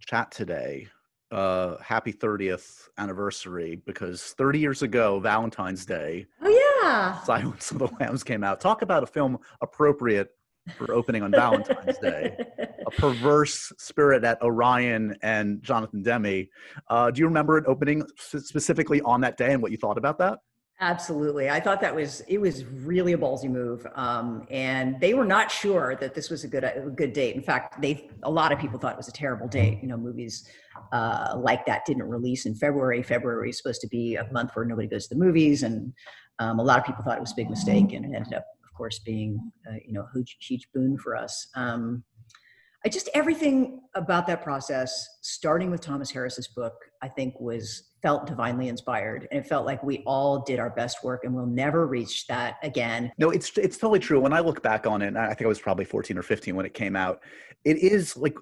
[0.00, 0.88] chat today,
[1.30, 6.26] uh, happy 30th anniversary because 30 years ago, Valentine's Day.
[6.42, 6.71] Oh, yeah.
[7.24, 8.60] Silence of the Lambs came out.
[8.60, 10.30] Talk about a film appropriate
[10.76, 12.36] for opening on Valentine's Day.
[12.86, 16.48] A perverse spirit at Orion and Jonathan Demme.
[16.88, 20.18] Uh, do you remember it opening specifically on that day and what you thought about
[20.18, 20.38] that?
[20.80, 21.48] Absolutely.
[21.48, 23.86] I thought that was it was really a ballsy move.
[23.94, 27.36] Um, and they were not sure that this was a good a good date.
[27.36, 29.78] In fact, they a lot of people thought it was a terrible date.
[29.80, 30.44] You know, movies
[30.92, 33.00] uh, like that didn't release in February.
[33.04, 35.92] February is supposed to be a month where nobody goes to the movies, and
[36.42, 38.44] um, a lot of people thought it was a big mistake, and it ended up,
[38.64, 41.48] of course, being uh, you know a huge, huge boon for us.
[41.54, 42.04] Um,
[42.84, 48.26] I just everything about that process, starting with Thomas Harris's book, I think was felt
[48.26, 51.86] divinely inspired and it felt like we all did our best work and we'll never
[51.86, 53.12] reach that again.
[53.18, 54.18] No it's it's totally true.
[54.18, 56.66] When i look back on it i think i was probably 14 or 15 when
[56.66, 57.20] it came out
[57.64, 58.34] it is like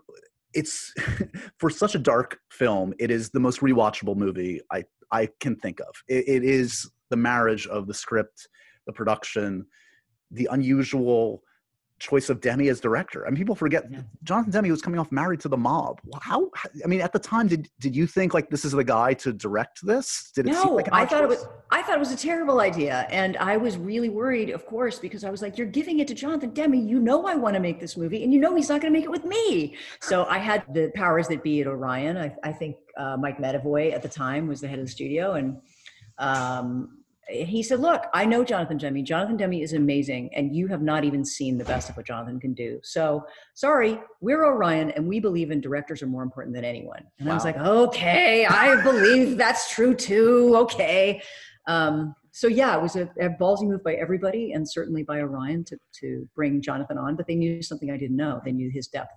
[0.54, 0.94] it's
[1.58, 4.82] for such a dark film it is the most rewatchable movie i
[5.12, 5.94] i can think of.
[6.08, 8.48] It, it is the marriage of the script
[8.86, 9.66] the production
[10.30, 11.42] the unusual
[12.00, 13.26] choice of Demme as director.
[13.26, 14.00] I mean, people forget yeah.
[14.24, 16.00] Jonathan Demme was coming off Married to the Mob.
[16.20, 16.50] How?
[16.82, 19.32] I mean, at the time, did did you think like this is the guy to
[19.32, 20.32] direct this?
[20.34, 21.22] Did it no, like I thought choice?
[21.22, 21.48] it was.
[21.70, 25.22] I thought it was a terrible idea, and I was really worried, of course, because
[25.22, 26.74] I was like, "You're giving it to Jonathan Demme.
[26.74, 28.98] You know, I want to make this movie, and you know he's not going to
[28.98, 32.16] make it with me." So I had the powers that be at Orion.
[32.16, 35.34] I, I think uh, Mike Medavoy at the time was the head of the studio,
[35.34, 35.58] and
[36.18, 39.04] um, he said, Look, I know Jonathan Demme.
[39.04, 42.40] Jonathan Demme is amazing, and you have not even seen the best of what Jonathan
[42.40, 42.80] can do.
[42.82, 47.04] So, sorry, we're Orion, and we believe in directors are more important than anyone.
[47.18, 47.34] And wow.
[47.34, 50.54] I was like, Okay, I believe that's true too.
[50.56, 51.22] Okay.
[51.66, 55.64] Um, so, yeah, it was a, a ballsy move by everybody, and certainly by Orion
[55.64, 58.40] to, to bring Jonathan on, but they knew something I didn't know.
[58.44, 59.12] They knew his depth.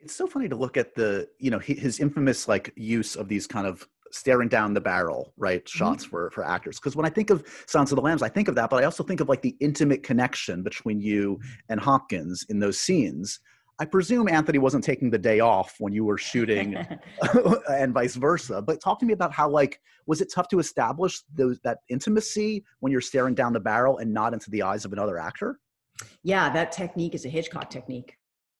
[0.00, 3.46] It's so funny to look at the, you know, his infamous like use of these
[3.46, 5.64] kind of staring down the barrel, right?
[5.64, 5.78] Mm-hmm.
[5.78, 6.10] Shots mm-hmm.
[6.10, 6.78] for for actors.
[6.78, 8.84] Because when I think of Silence of the Lambs, I think of that, but I
[8.84, 11.38] also think of like the intimate connection between you
[11.68, 13.40] and Hopkins in those scenes.
[13.78, 16.76] I presume Anthony wasn't taking the day off when you were shooting,
[17.70, 18.62] and vice versa.
[18.62, 22.64] But talk to me about how like was it tough to establish those that intimacy
[22.80, 25.58] when you're staring down the barrel and not into the eyes of another actor?
[26.22, 28.16] Yeah, that technique is a Hitchcock technique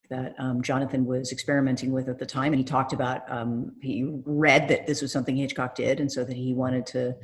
[0.09, 2.53] that um, Jonathan was experimenting with at the time.
[2.53, 6.25] And he talked about, um, he read that this was something Hitchcock did, and so
[6.25, 7.15] that he wanted to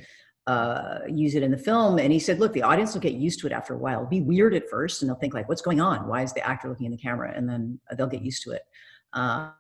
[0.47, 1.99] uh, use it in the film.
[1.99, 3.99] And he said, look, the audience will get used to it after a while.
[3.99, 6.09] It'll be weird at first, and they'll think, like, what's going on?
[6.09, 7.33] Why is the actor looking in the camera?
[7.35, 8.63] And then they'll get used to it.
[9.15, 9.51] Uh,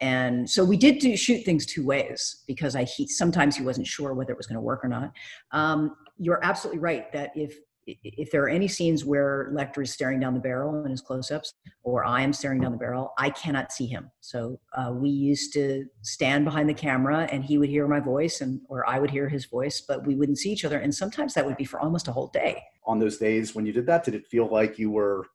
[0.00, 3.86] and so we did do, shoot things two ways because I he, sometimes he wasn't
[3.86, 5.12] sure whether it was going to work or not.
[5.50, 10.20] Um, you're absolutely right that if if there are any scenes where Lecter is staring
[10.20, 13.72] down the barrel in his close-ups, or I am staring down the barrel, I cannot
[13.72, 14.10] see him.
[14.20, 18.40] So uh, we used to stand behind the camera, and he would hear my voice,
[18.40, 20.78] and or I would hear his voice, but we wouldn't see each other.
[20.78, 22.62] And sometimes that would be for almost a whole day.
[22.84, 25.26] On those days when you did that, did it feel like you were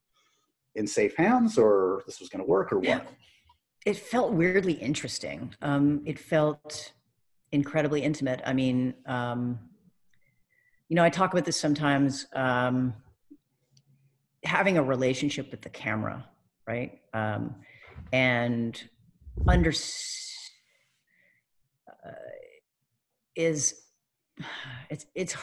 [0.76, 3.08] in safe hands, or this was going to work, or what?
[3.86, 5.54] It felt weirdly interesting.
[5.62, 6.94] Um, it felt
[7.52, 8.42] incredibly intimate.
[8.44, 8.96] I mean.
[9.06, 9.60] Um,
[10.90, 12.28] you know, I talk about this sometimes.
[12.34, 12.94] Um,
[14.44, 16.28] having a relationship with the camera,
[16.68, 17.00] right?
[17.14, 17.56] Um,
[18.14, 18.82] and
[19.48, 19.72] under
[21.90, 22.12] uh,
[23.36, 23.82] is
[24.90, 25.36] it's it's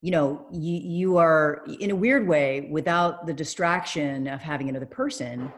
[0.00, 4.86] you know you you are in a weird way without the distraction of having another
[4.86, 5.52] person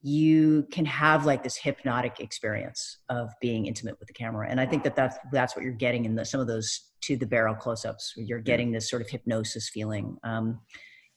[0.00, 4.66] you can have like this hypnotic experience of being intimate with the camera and i
[4.66, 7.54] think that that's that's what you're getting in the, some of those to the barrel
[7.54, 10.58] close-ups you're getting this sort of hypnosis feeling um,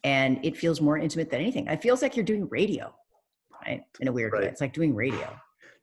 [0.04, 2.94] and it feels more intimate than anything it feels like you're doing radio
[3.65, 4.44] right in a weird right.
[4.44, 5.28] way it's like doing radio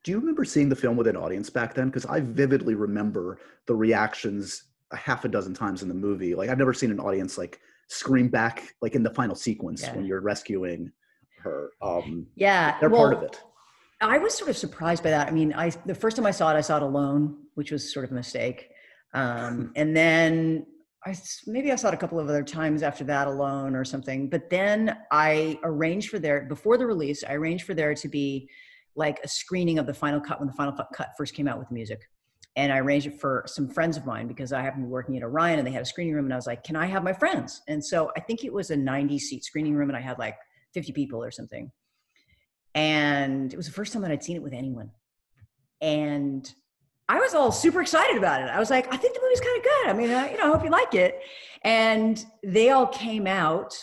[0.04, 3.38] do you remember seeing the film with an audience back then because i vividly remember
[3.66, 7.00] the reactions a half a dozen times in the movie like i've never seen an
[7.00, 9.94] audience like scream back like in the final sequence yeah.
[9.94, 10.92] when you're rescuing
[11.42, 11.70] her.
[11.82, 13.40] Um, yeah, they're well, part of it.
[14.00, 15.26] I was sort of surprised by that.
[15.26, 17.92] I mean, I the first time I saw it, I saw it alone, which was
[17.92, 18.68] sort of a mistake.
[19.14, 20.66] Um, and then
[21.04, 21.16] I
[21.46, 24.28] maybe I saw it a couple of other times after that alone or something.
[24.28, 27.24] But then I arranged for there before the release.
[27.24, 28.48] I arranged for there to be
[28.96, 31.70] like a screening of the final cut when the final cut first came out with
[31.70, 32.02] music.
[32.56, 35.16] And I arranged it for some friends of mine because I happened to be working
[35.16, 36.24] at Orion and they had a screening room.
[36.24, 37.62] And I was like, can I have my friends?
[37.68, 40.36] And so I think it was a 90 seat screening room and I had like
[40.74, 41.70] 50 people or something.
[42.74, 44.90] And it was the first time that I'd seen it with anyone.
[45.80, 46.52] And
[47.08, 48.48] I was all super excited about it.
[48.48, 49.88] I was like, I think the movie's kind of good.
[49.88, 51.20] I mean, I, you know, I hope you like it.
[51.62, 53.74] And they all came out.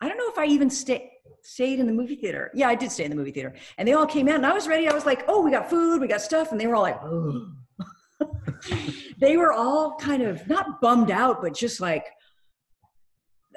[0.00, 2.50] I don't know if I even stay, stayed in the movie theater.
[2.54, 3.54] Yeah, I did stay in the movie theater.
[3.78, 4.88] And they all came out and I was ready.
[4.88, 6.50] I was like, oh, we got food, we got stuff.
[6.50, 7.52] And they were all like, oh.
[9.18, 12.06] they were all kind of not bummed out, but just like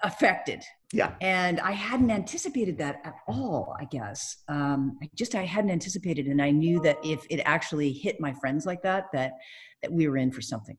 [0.03, 1.13] affected yeah.
[1.21, 4.37] And i hadn't anticipated that at all i guess.
[4.47, 8.33] Um, i just i hadn't anticipated and i knew that if it actually hit my
[8.33, 9.33] friends like that that
[9.81, 10.77] that we were in for something.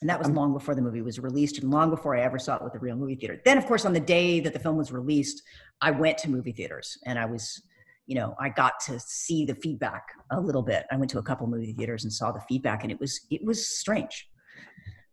[0.00, 2.38] And that was um, long before the movie was released and long before i ever
[2.38, 3.40] saw it with the real movie theater.
[3.44, 5.42] Then of course on the day that the film was released
[5.80, 7.62] i went to movie theaters and i was
[8.06, 10.84] you know i got to see the feedback a little bit.
[10.90, 13.44] I went to a couple movie theaters and saw the feedback and it was it
[13.44, 14.28] was strange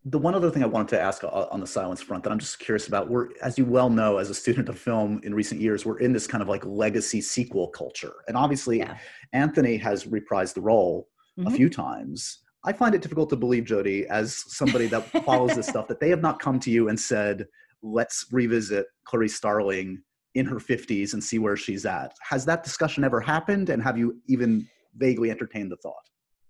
[0.05, 2.59] the one other thing I wanted to ask on the silence front that I'm just
[2.59, 5.85] curious about, we're, as you well know, as a student of film in recent years,
[5.85, 8.13] we're in this kind of like legacy sequel culture.
[8.27, 8.97] And obviously, yeah.
[9.33, 11.47] Anthony has reprised the role mm-hmm.
[11.47, 12.39] a few times.
[12.63, 16.09] I find it difficult to believe, Jodie, as somebody that follows this stuff, that they
[16.09, 17.45] have not come to you and said,
[17.81, 20.01] let's revisit Clarice Starling
[20.35, 22.13] in her 50s and see where she's at.
[22.29, 23.69] Has that discussion ever happened?
[23.69, 26.08] And have you even vaguely entertained the thought?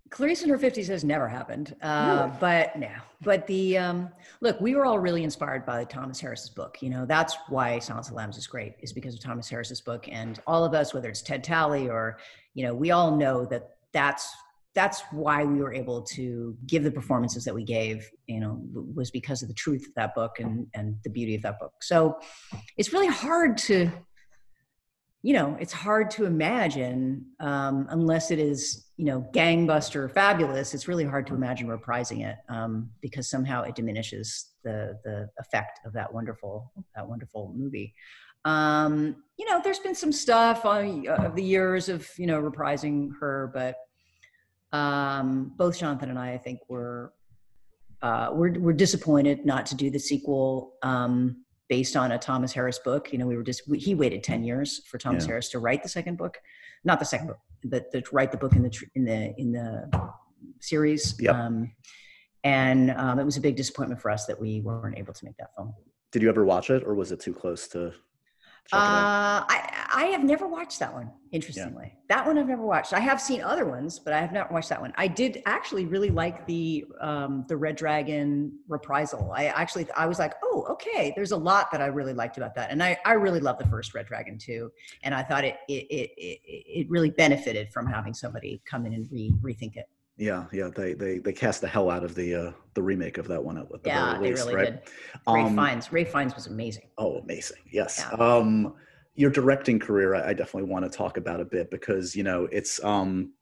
[0.10, 1.76] Clarice in her 50s has never happened.
[1.82, 2.38] Uh, really?
[2.40, 2.92] But no,
[3.22, 4.10] but the, um,
[4.42, 6.78] look, we were all really inspired by Thomas Harris's book.
[6.82, 9.82] You know, that's why Silence of the Lambs is great, is because of Thomas Harris's
[9.82, 10.08] book.
[10.12, 12.18] And all of us, whether it's Ted Tally or,
[12.54, 14.30] you know, we all know that that's,
[14.74, 18.62] that's why we were able to give the performances that we gave, you know,
[18.96, 21.74] was because of the truth of that book and, and the beauty of that book.
[21.82, 22.20] So
[22.78, 23.92] it's really hard to,
[25.22, 30.74] you know, it's hard to imagine um, unless it is, you know, gangbuster fabulous.
[30.74, 35.80] It's really hard to imagine reprising it um, because somehow it diminishes the the effect
[35.86, 37.96] of that wonderful that wonderful movie.
[38.44, 42.42] Um, you know, there's been some stuff on uh, of the years of you know
[42.42, 43.78] reprising her, but
[44.78, 47.14] um, both Jonathan and I, I think, were
[48.02, 50.74] uh, we're, we're disappointed not to do the sequel.
[50.84, 53.14] Um, based on a Thomas Harris book.
[53.14, 55.30] You know, we were just we, he waited ten years for Thomas yeah.
[55.30, 56.38] Harris to write the second book,
[56.84, 59.52] not the second book, that, that write the book in the tr- in the in
[59.52, 59.90] the
[60.60, 61.16] series.
[61.20, 61.36] Yep.
[61.36, 61.72] Um,
[62.44, 65.36] and um, it was a big disappointment for us that we weren't able to make
[65.38, 65.74] that film.
[66.12, 67.94] Did you ever watch it, or was it too close to?
[68.70, 69.42] check it out?
[69.42, 71.12] Uh, I I have never watched that one.
[71.32, 72.94] Interestingly, that one I've never watched.
[72.94, 74.94] I have seen other ones, but I have not watched that one.
[74.98, 79.32] I did actually really like the um, the Red Dragon reprisal.
[79.36, 81.14] I actually I was like, oh, okay.
[81.16, 83.68] There's a lot that I really liked about that, and I I really love the
[83.68, 84.72] first Red Dragon too.
[85.04, 88.94] And I thought it it it it, it really benefited from having somebody come in
[88.94, 89.86] and re, rethink it.
[90.18, 93.28] Yeah, yeah, they they they cast the hell out of the uh the remake of
[93.30, 94.66] that one at the Yeah, very they really right?
[94.66, 94.92] did.
[95.28, 96.90] Ralph Um, Fiennes, Ralph Fiennes was amazing.
[96.98, 97.58] Oh, amazing!
[97.72, 98.04] Yes.
[98.04, 98.18] Yeah.
[98.18, 98.76] Um,
[99.20, 102.82] your directing career, I, definitely want to talk about a bit because you know it's
[102.86, 103.34] um,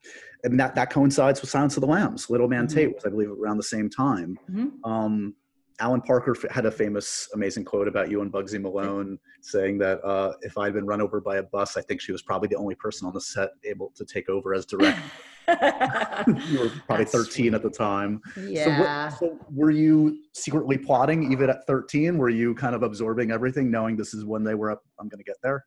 [0.44, 2.32] and that that coincides with Silence of the Lambs.
[2.32, 2.74] Little Man Mhm.
[2.74, 4.40] Tate was, I believe, around the same time.
[4.52, 4.72] Mhm.
[4.84, 5.36] Um,
[5.80, 10.04] Alan Parker f- had a famous, amazing quote about you and Bugsy Malone, saying that
[10.04, 12.56] uh, if I'd been run over by a bus, I think she was probably the
[12.56, 15.02] only person on the set able to take over as director.
[15.48, 18.22] you were probably That's 13 at the time.
[18.36, 19.10] Yeah.
[19.10, 22.18] So, what, so were you secretly plotting even at 13?
[22.18, 24.84] Were you kind of absorbing everything, knowing this is when they were up?
[25.00, 25.66] I'm going to get there.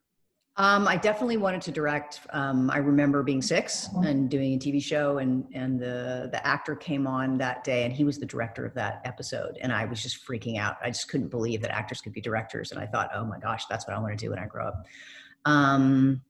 [0.61, 2.21] Um, I definitely wanted to direct.
[2.35, 6.77] Um, I remember being six and doing a TV show, and and the the actor
[6.77, 10.03] came on that day, and he was the director of that episode, and I was
[10.03, 10.77] just freaking out.
[10.83, 13.65] I just couldn't believe that actors could be directors, and I thought, oh my gosh,
[13.71, 14.85] that's what I want to do when I grow up.
[15.47, 16.21] Um,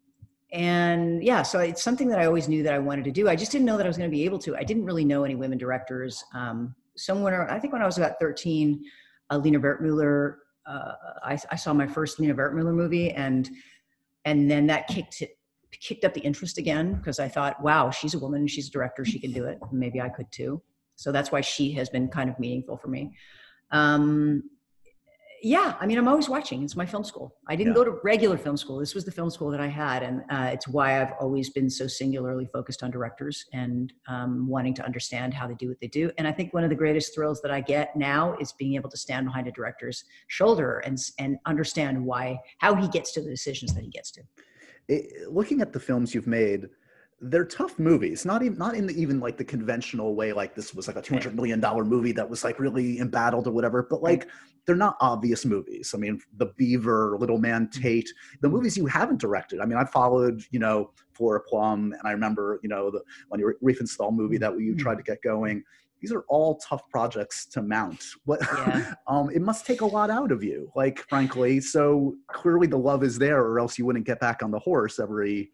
[0.53, 3.29] and yeah, so it's something that I always knew that I wanted to do.
[3.29, 4.55] I just didn't know that I was going to be able to.
[4.55, 6.23] I didn't really know any women directors.
[6.35, 8.85] Um, somewhere, I think when I was about thirteen,
[9.29, 10.37] uh, Lina Wertmüller.
[10.67, 10.93] Uh,
[11.25, 13.51] I, I saw my first Lina Wertmüller movie, and
[14.25, 15.37] and then that kicked it
[15.81, 19.05] kicked up the interest again because i thought wow she's a woman she's a director
[19.05, 19.59] she can do it.
[19.73, 20.63] Maybe i could too.
[20.97, 23.17] So that's why she has been kind of meaningful for me.
[23.71, 24.43] Um,
[25.43, 26.63] yeah i mean i'm always watching.
[26.63, 27.35] It's my film school.
[27.49, 27.77] I didn't Yeah.
[27.77, 28.79] go to regular film school.
[28.79, 31.71] This was the film school that i had and uh, it's why i've always been
[31.71, 35.89] so singularly focused on directors and um, wanting to understand how they do what they
[35.89, 36.11] do.
[36.19, 38.91] And i think one of the greatest thrills that i get now is being able
[38.91, 43.31] to stand behind a director's shoulder and and understand why how he gets to the
[43.31, 44.23] decisions that he gets to.
[44.89, 46.69] It, looking at the films you've made,
[47.21, 48.25] they're tough movies.
[48.25, 51.03] Not even not in the, even like the conventional way, like this was like a
[51.03, 53.87] two hundred million dollar movie that was like really embattled or whatever.
[53.89, 54.29] But like
[54.67, 55.93] they're not obvious movies.
[55.95, 58.09] I mean, The Beaver, Little Man Tate,
[58.41, 59.61] the movies you haven't directed.
[59.61, 63.03] I mean, I followed, you know, Flora Plum, and I remember, you know, the
[63.33, 65.63] on your Riefenstahl movie that you tried to get going.
[66.01, 68.03] These are all tough projects to mount.
[68.25, 68.95] What Yeah.
[69.07, 71.61] um, it must take a lot out of you, like frankly.
[71.61, 74.99] So clearly the love is there, or else you wouldn't get back on the horse
[74.99, 75.51] every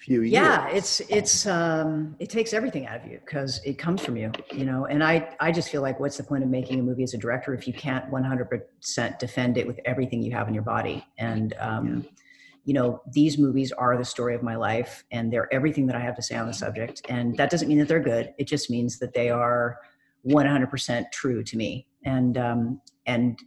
[0.00, 0.32] few years.
[0.32, 4.32] yeah it's it's um it takes everything out of you because it comes from you
[4.50, 7.02] you know and i i just feel like what's the point of making a movie
[7.02, 10.62] as a director if you can't 100% defend it with everything you have in your
[10.62, 11.04] body?
[11.18, 12.06] And um
[12.64, 16.00] you know these movies are the story of my life and they're everything that i
[16.00, 18.32] have to say on the subject and that doesn't mean that they're good.
[18.38, 19.78] It just means that they are
[20.26, 21.86] 100% true to me.
[22.04, 23.38] And um and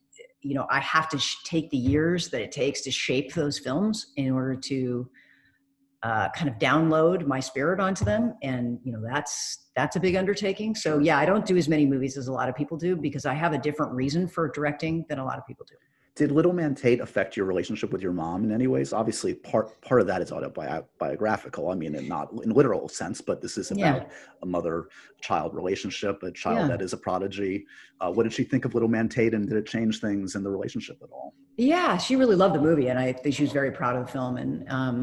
[0.41, 3.57] you know i have to sh- take the years that it takes to shape those
[3.57, 5.09] films in order to
[6.03, 10.15] uh, kind of download my spirit onto them and you know that's that's a big
[10.15, 12.95] undertaking so yeah i don't do as many movies as a lot of people do
[12.95, 15.75] because i have a different reason for directing than a lot of people do
[16.15, 18.93] Did Little Man Tate affect your relationship with your mom in any ways?
[18.93, 21.63] Obviously, part part of that is autobiographical.
[21.73, 23.95] I mean, in not in literal sense, but this is Yeah.
[23.95, 24.09] about
[24.43, 26.67] a mother-child relationship, a child Yeah.
[26.67, 27.65] that is a prodigy.
[27.99, 30.43] Uh, what did she think of Little Man Tate, and did it change things in
[30.43, 31.33] the relationship at all?
[31.57, 34.11] yeah she really loved the movie and i think she was very proud of the
[34.11, 34.97] film and um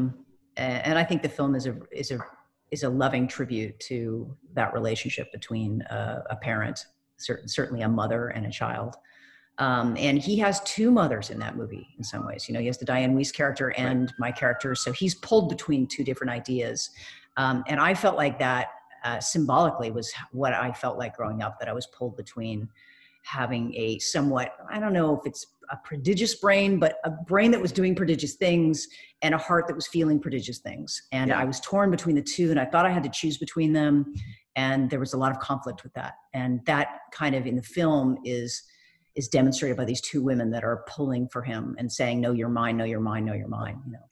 [0.57, 2.19] and i think the film is a is a
[2.71, 6.85] is a loving tribute to that relationship between uh, a parent
[7.17, 8.95] cer- certainly a mother and a child.
[9.57, 12.47] Um, and he has two mothers in that movie in some ways.
[12.47, 14.73] You know he has the Dianne Wiest character and my character.
[14.73, 16.89] So he's pulled between two different ideas.
[17.37, 18.67] Um, and i felt like that
[19.03, 22.67] uh, symbolically was what i felt like growing up that i was pulled between
[23.23, 27.61] having a somewhat i don't know if it's a prodigious brain but a brain that
[27.61, 28.87] was doing prodigious things
[29.21, 31.01] and a heart that was feeling prodigious things.
[31.11, 31.39] And Yeah.
[31.39, 34.13] i was torn between the two and i thought i had to choose between them
[34.55, 36.15] and there was a lot of conflict with that.
[36.33, 38.63] And that kind of in the film is
[39.15, 42.49] is demonstrated by these two women that are pulling for him and saying no you're
[42.49, 44.05] mine no you're mine no you're mine you know?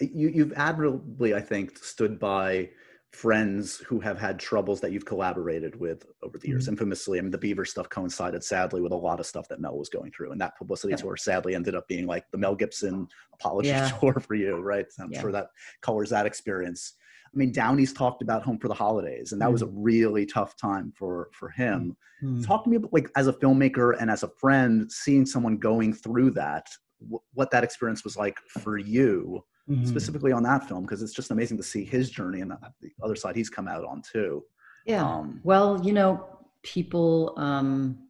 [0.00, 2.70] You, you've admirably, I think, stood by
[3.12, 6.64] friends who have had troubles that you've collaborated with over the years.
[6.64, 6.72] Mm-hmm.
[6.74, 9.78] Infamously, I mean, the Beaver stuff coincided sadly with a lot of stuff that Mel
[9.78, 10.96] was going through, and that publicity Yeah.
[10.98, 13.88] tour sadly ended up being like the Mel Gibson apology Yeah.
[14.00, 14.86] tour for you, right?
[15.00, 15.20] I'm Yeah.
[15.22, 15.48] sure that
[15.80, 16.94] colors that experience.
[17.26, 19.82] I mean, Downey's talked about Home for the Holidays, and that was a Mm-hmm.
[19.82, 21.96] really tough time for for him.
[22.42, 25.92] Talk to me about, like, as a filmmaker and as a friend, seeing someone going
[25.92, 26.66] through that,
[27.10, 29.84] wh- what that experience was like for you mm-hmm.
[29.84, 33.16] specifically on that film because it's just amazing to see his journey and the other
[33.16, 34.44] side he's come out on too.
[34.86, 35.04] Yeah.
[35.04, 36.26] Um, well, you know,
[36.62, 37.34] people.
[37.36, 38.04] Um,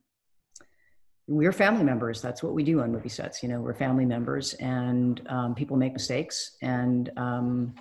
[1.30, 2.22] we're family members.
[2.22, 3.42] That's what we do on movie sets.
[3.42, 6.56] You know, we're family members, and um, people make mistakes.
[6.62, 7.74] And um,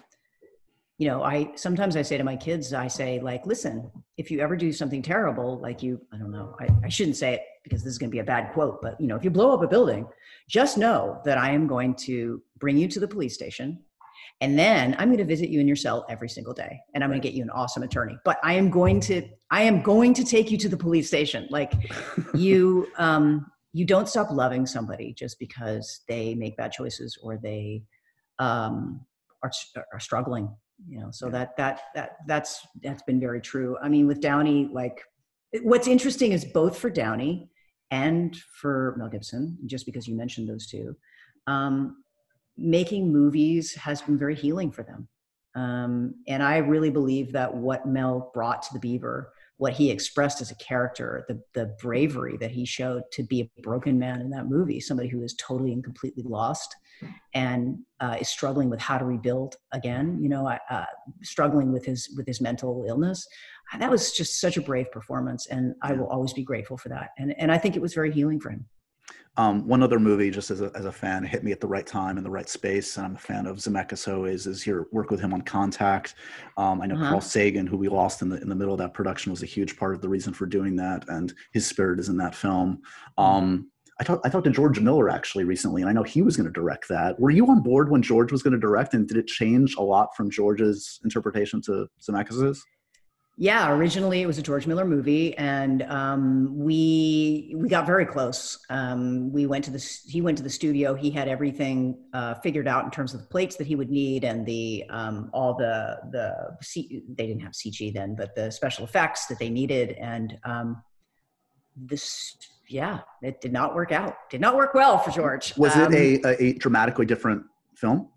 [0.97, 4.41] you know, I sometimes I say to my kids, I say like, listen, if you
[4.41, 7.83] ever do something terrible, like you, I don't know, I, I shouldn't say it because
[7.83, 9.63] this is going to be a bad quote, but you know, if you blow up
[9.63, 10.07] a building,
[10.49, 13.79] just know that I am going to bring you to the police station.
[14.41, 16.79] And then I'm going to visit you in your cell every single day.
[16.93, 18.17] And I'm going to get you an awesome attorney.
[18.23, 21.47] But I am going to, I am going to take you to the police station.
[21.49, 21.73] Like
[22.33, 27.83] you, um, you don't stop loving somebody just because they make bad choices or they
[28.39, 29.01] um,
[29.43, 29.51] are,
[29.93, 30.49] are struggling
[30.87, 34.69] you know so that that that that's that's been very true i mean with downey
[34.71, 35.01] like
[35.63, 37.49] what's interesting is both for downey
[37.91, 40.95] and for Mel Gibson, just because you mentioned those two,
[41.47, 42.03] um,
[42.57, 45.07] making movies has been very healing for them.
[45.55, 50.39] Um, and I really believe that what Mel brought to the Beaver, what he expressed
[50.41, 54.29] as a character, the, the bravery that he showed to be a broken man in
[54.29, 56.75] that movie, somebody who is totally and completely lost
[57.33, 60.85] and uh, is struggling with how to rebuild again, you know, uh,
[61.23, 63.27] struggling with his with his mental illness.
[63.77, 67.09] That was just such a brave performance and i will always be grateful for that.
[67.17, 68.65] And, and i think it was very healing for him
[69.37, 71.85] um, one other movie, just as a, as a fan, hit me at the right
[71.85, 74.47] time in the right space, and I'm a fan of Zemeckis always.
[74.47, 76.15] Is your work with him on Contact?
[76.57, 77.09] Um, I know uh-huh.
[77.09, 79.47] Carl Sagan, who we lost in the in the middle of that production, was a
[79.47, 82.81] huge part of the reason for doing that, and his spirit is in that film.
[83.19, 83.23] Mm-hmm.
[83.23, 86.35] Um, I talked I talked to George Miller actually recently, and I know he was
[86.35, 87.19] going to direct that.
[87.19, 89.83] Were you on board when George was going to direct, and did it change a
[89.83, 92.63] lot from George's interpretation to Zemeckis's?
[93.39, 98.57] Yeah, originally it was a George Miller movie, and um, we we got very close.
[98.71, 100.95] Um, we went to the he went to the studio.
[100.95, 104.23] He had everything uh, figured out in terms of the plates that he would need
[104.23, 108.85] and the um, all the the C, they didn't have CG then, but the special
[108.85, 109.91] effects that they needed.
[109.91, 110.81] And um,
[111.75, 112.35] this,
[112.67, 114.15] yeah, it did not work out.
[114.31, 115.55] Did not work well for George.
[115.57, 117.43] Was it a, um, a dramatically different
[117.75, 118.09] film?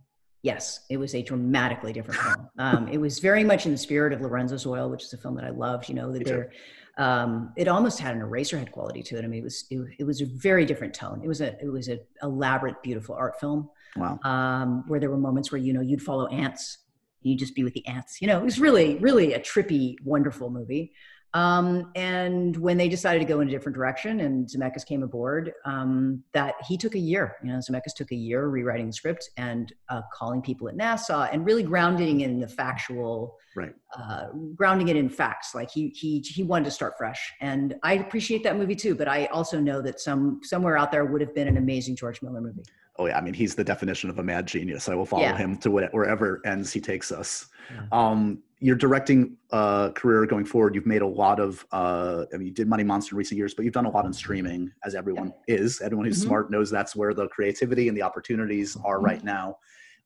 [0.43, 2.49] Yes, it was a dramatically different film.
[2.59, 5.34] Um, it was very much in the spirit of Lorenzo's Oil, which is a film
[5.36, 5.88] that I loved.
[5.88, 6.51] You know that there,
[6.97, 9.24] um, it almost had an Eraserhead quality to it.
[9.24, 11.20] I mean, it was it, it, was a very different tone.
[11.22, 13.68] It was a it was an elaborate, beautiful art film.
[13.97, 14.18] Wow.
[14.24, 16.78] Um, where there were moments where you know you'd follow ants,
[17.22, 18.22] you'd just be with the ants.
[18.22, 20.93] You know, it was really really a trippy, wonderful movie.
[21.33, 25.53] Um, and when they decided to go in a different direction and Zemeckis came aboard,
[25.64, 27.37] um, that he took a year.
[27.45, 31.28] You know, Zemeckis took a year rewriting the script and uh, calling people at NASA
[31.33, 33.74] and really grounding in the factual, right?
[33.97, 34.26] Uh,
[34.57, 35.55] grounding it in facts.
[35.55, 38.97] Like he he he wanted to start fresh, and I appreciate that movie too.
[38.97, 42.22] But I also know that some somewhere out there would have been an amazing George
[42.22, 42.62] Miller movie.
[42.99, 44.89] Oh yeah, I mean he's the definition of a mad genius.
[44.89, 45.37] I will follow yeah.
[45.37, 47.47] him to wherever ends he takes us.
[47.72, 47.87] Yeah.
[47.93, 51.64] Um, your directing uh, career going forward, you've made a lot of.
[51.72, 54.04] Uh, I mean, you did Money Monster in recent years, but you've done a lot
[54.04, 55.56] in streaming, as everyone yeah.
[55.56, 55.80] is.
[55.80, 56.28] Everyone who's mm-hmm.
[56.28, 59.06] smart knows that's where the creativity and the opportunities are mm-hmm.
[59.06, 59.56] right now.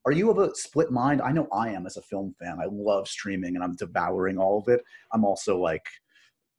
[0.06, 1.20] Are you of a split mind?
[1.20, 2.58] I know I am as a film fan.
[2.60, 4.82] I love streaming and I'm devouring all of it.
[5.12, 5.86] I'm also like,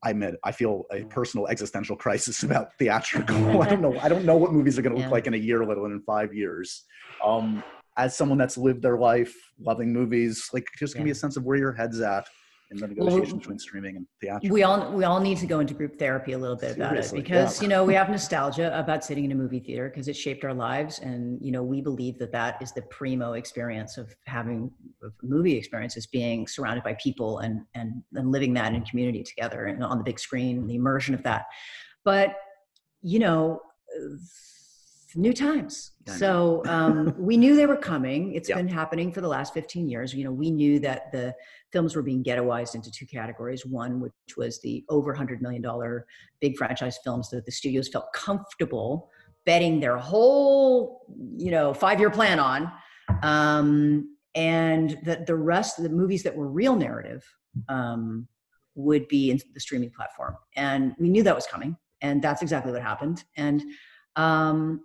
[0.04, 3.62] I admit, I feel a personal existential crisis about theatrical.
[3.62, 3.98] I don't know.
[4.00, 5.06] I don't know what movies are going to yeah.
[5.06, 6.84] look like in a year, let alone in five years.
[7.24, 7.64] Um,
[7.98, 11.06] as someone that's lived their life loving movies, like just give yeah.
[11.06, 12.28] me a sense of where your head's at
[12.72, 14.54] in the negotiation well, between streaming and theatrical.
[14.54, 17.20] We all we all need to go into group therapy a little bit Seriously, about
[17.20, 17.64] it because yeah.
[17.64, 20.54] you know we have nostalgia about sitting in a movie theater because it shaped our
[20.54, 24.72] lives, and you know we believe that that is the primo experience of having
[25.04, 29.66] of movie experiences, being surrounded by people and and and living that in community together
[29.66, 31.46] and on the big screen, the immersion of that.
[32.04, 32.36] But
[33.02, 33.62] you know
[35.16, 35.92] new times.
[36.08, 38.34] So um, we knew they were coming.
[38.34, 40.14] It's been happening for the last 15 years.
[40.14, 41.34] You know, we knew that the
[41.72, 43.66] films were being ghettoized into two categories.
[43.66, 45.64] One, which was the over $100 million
[46.42, 49.10] big franchise films that the studios felt comfortable
[49.46, 51.06] betting their whole,
[51.38, 52.72] you know, five-year plan on.
[53.24, 57.24] Um, and that the rest of the movies that were real narrative
[57.70, 58.28] um,
[58.76, 60.36] would be in the streaming platform.
[60.56, 61.78] And we knew that was coming.
[62.02, 63.24] And that's exactly what happened.
[63.38, 63.64] And
[64.16, 64.82] um,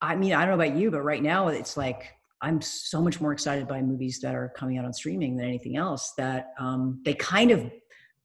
[0.00, 3.20] I mean, I don't know about you, but right now it's like I'm so much
[3.20, 6.12] more excited by movies that are coming out on streaming than anything else.
[6.16, 7.70] That um, they kind of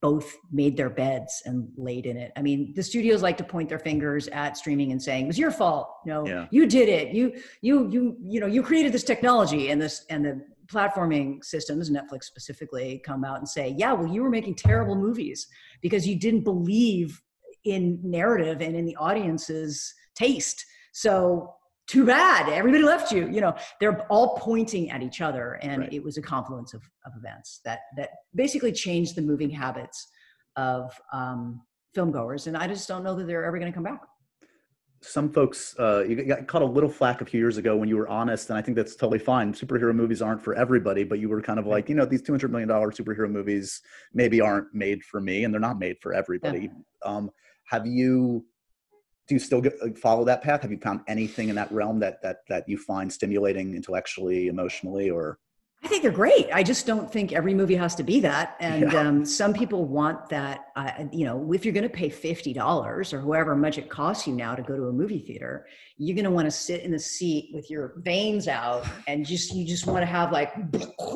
[0.02, 2.34] both made their beds and laid in it.
[2.36, 5.40] I mean, the studios like to point their fingers at streaming and saying, "It was
[5.40, 5.96] your fault.
[6.06, 6.48] No, yeah.
[6.52, 7.14] you did it.
[7.14, 11.90] You, you, you, you know, you created this technology and this and the platforming systems,
[11.90, 15.48] Netflix specifically, come out and say, "Yeah, well, you were making terrible movies
[15.82, 17.20] because you didn't believe
[17.64, 21.56] in narrative and in the audience's taste." So
[21.88, 25.94] too bad everybody left you you know they're all pointing at each other and Right.
[25.94, 30.08] it was a confluence of, of events that that basically changed the moving habits
[30.56, 31.62] of um,
[31.94, 34.02] film goers and i just don't know that they're ever going to come back.
[35.06, 37.98] Some folks uh, you got caught a little flack a few years ago when you
[37.98, 39.52] were honest and i think that's totally fine.
[39.54, 42.50] Superhero movies aren't for everybody but you were kind of like you know these 200
[42.50, 43.82] million dollar superhero movies
[44.14, 46.70] maybe aren't made for me and they're not made for everybody.
[47.04, 47.30] Um,
[47.66, 48.46] have you
[49.28, 52.22] do you still get, follow that path have you found anything in that realm that
[52.22, 55.40] that that you find stimulating intellectually emotionally or
[55.86, 56.48] I think they're great.
[56.54, 58.56] I just don't think every movie has to be that.
[58.62, 59.02] And Yeah.
[59.02, 60.68] um, some people want that.
[60.78, 64.26] Uh, you know, if you're going to pay fifty dollars or however much it costs
[64.26, 65.68] you now to go to a movie theater,
[65.98, 69.54] you're going to want to sit in the seat with your veins out and just
[69.54, 70.54] you just want to have like,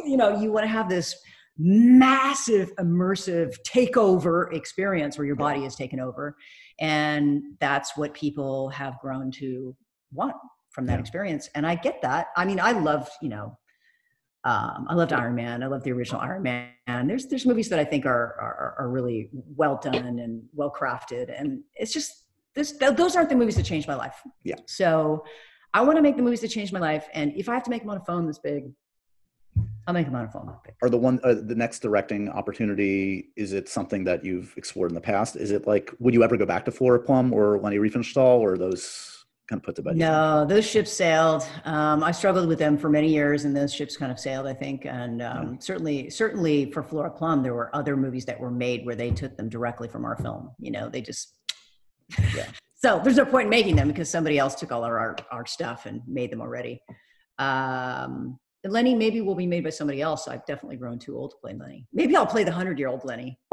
[0.06, 1.16] you know, you want to have this
[1.58, 6.36] massive immersive takeover experience where your body is taken over,
[6.80, 9.76] and that's what people have grown to
[10.14, 10.36] want
[10.70, 11.00] from that Yeah.
[11.00, 11.50] experience.
[11.56, 12.28] And I get that.
[12.36, 13.58] I mean, I loved, you know,
[14.44, 15.64] um, I loved Iron Man.
[15.64, 16.70] I love the original Iron Man.
[16.86, 20.72] And There's there's movies that I think are are, are really well done and well
[20.72, 22.26] crafted, and it's just
[22.56, 24.22] this th- those aren't the movies that changed my life.
[24.44, 24.56] Yeah.
[24.68, 25.24] So
[25.74, 27.70] I want to make the movies that changed my life, and if I have to
[27.70, 28.72] make them on a phone this big,
[29.88, 33.30] I'll make them on a phone that are the one uh, the next directing opportunity
[33.36, 36.36] is it something that you've explored in the past is it like would you ever
[36.36, 39.82] go back to flora plum or Leni Riefenstahl or are those kind of put to
[39.82, 41.48] bed No, those ships sailed.
[41.66, 44.54] Um, I struggled with them for many years, and those ships kind of sailed, I
[44.54, 44.86] think.
[44.86, 48.96] And um, certainly, certainly for Flora Plum, there were other movies that were made where
[48.96, 50.52] they took them directly from our film.
[50.60, 51.34] You know, they just.
[52.36, 52.48] Yeah.
[52.76, 55.46] so there's no point in making them because somebody else took all our our, our
[55.46, 56.82] stuff and made them already.
[57.40, 60.28] Um, Leni maybe will be made by somebody else.
[60.28, 61.86] I've definitely grown too old to play Leni.
[61.94, 63.40] Maybe I'll play the hundred year old Leni.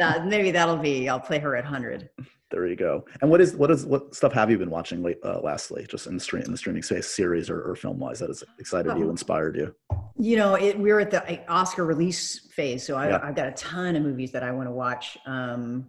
[0.00, 1.08] Uh, maybe that'll be.
[1.08, 2.08] I'll play her at hundred.
[2.52, 5.18] there you go and what is what is what stuff have you been watching late,
[5.24, 8.20] uh, lastly just in the stream in the streaming space series or, or film wise
[8.20, 9.10] that has excited you Oh.
[9.10, 9.74] inspired you
[10.18, 13.20] you know it, we're at the oscar release phase so I, Yeah.
[13.22, 15.86] i've got a ton of movies that i want to watch um,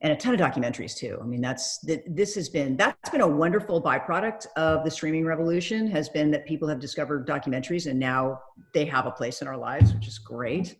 [0.00, 1.18] and a ton of documentaries too.
[1.20, 5.24] I mean that's th- this has been that's been a wonderful byproduct of the streaming
[5.26, 8.40] revolution has been that people have discovered documentaries and now
[8.74, 10.76] they have a place in our lives which is great.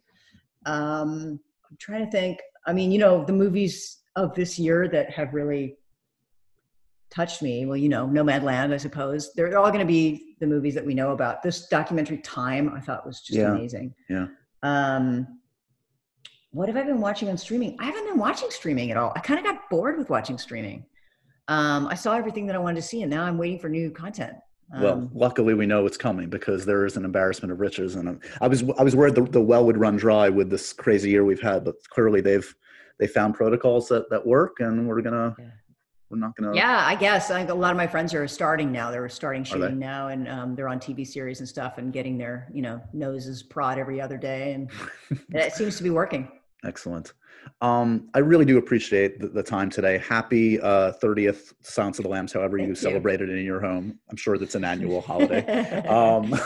[0.67, 1.41] Um,
[1.71, 5.35] i'm trying to think i mean you know the movies of this year that have
[5.35, 5.77] really
[7.11, 9.33] touched me well you know nomadland i suppose.
[9.35, 11.43] They're all going to be the movies that we know about.
[11.43, 13.51] This documentary time i thought was just Yeah.
[13.53, 13.95] amazing.
[14.09, 14.27] Yeah.
[14.63, 15.27] um
[16.51, 17.77] what have i been watching on streaming?
[17.79, 19.13] I haven't been watching streaming at all.
[19.17, 20.85] I kind of got bored with watching streaming.
[21.49, 23.91] Um i saw everything that i wanted to see and now i'm waiting for new
[23.91, 24.35] content.
[24.81, 28.07] Well um, luckily we know it's coming because there is an embarrassment of riches and
[28.09, 31.09] I'm- i was i was worried the, the well would run dry with this crazy
[31.11, 32.55] year we've had but clearly they've
[32.99, 35.45] they found protocols that that work and we're gonna Yeah.
[36.11, 37.31] we're not gonna yeah i guess.
[37.31, 38.91] A lot of my friends are starting now.
[38.91, 39.49] They're starting they?
[39.51, 42.79] shooting now and um, they're on tv series and stuff and getting their you know
[42.93, 44.71] noses prod every other day and
[45.35, 46.29] it seems to be working
[46.65, 47.13] Excellent.
[47.61, 49.99] Um, I really do appreciate the, the time today.
[49.99, 52.83] Happy uh, 30th Silence of the Lambs, however you Thank you.
[52.83, 53.99] celebrate it in your home.
[54.11, 55.47] I'm sure that's an annual holiday.
[55.87, 56.39] Um,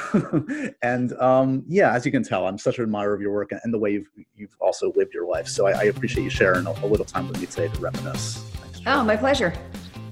[0.82, 3.60] and um, yeah, as you can tell, I'm such an admirer of your work and,
[3.64, 5.48] and the way you've, you've also lived your life.
[5.48, 8.38] So I, I appreciate you sharing a, a little time with me today to reminisce.
[8.38, 9.52] Thanks, oh my pleasure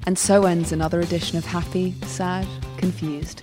[0.07, 2.47] And so ends another edition of Happy, Sad,
[2.79, 3.43] Confused.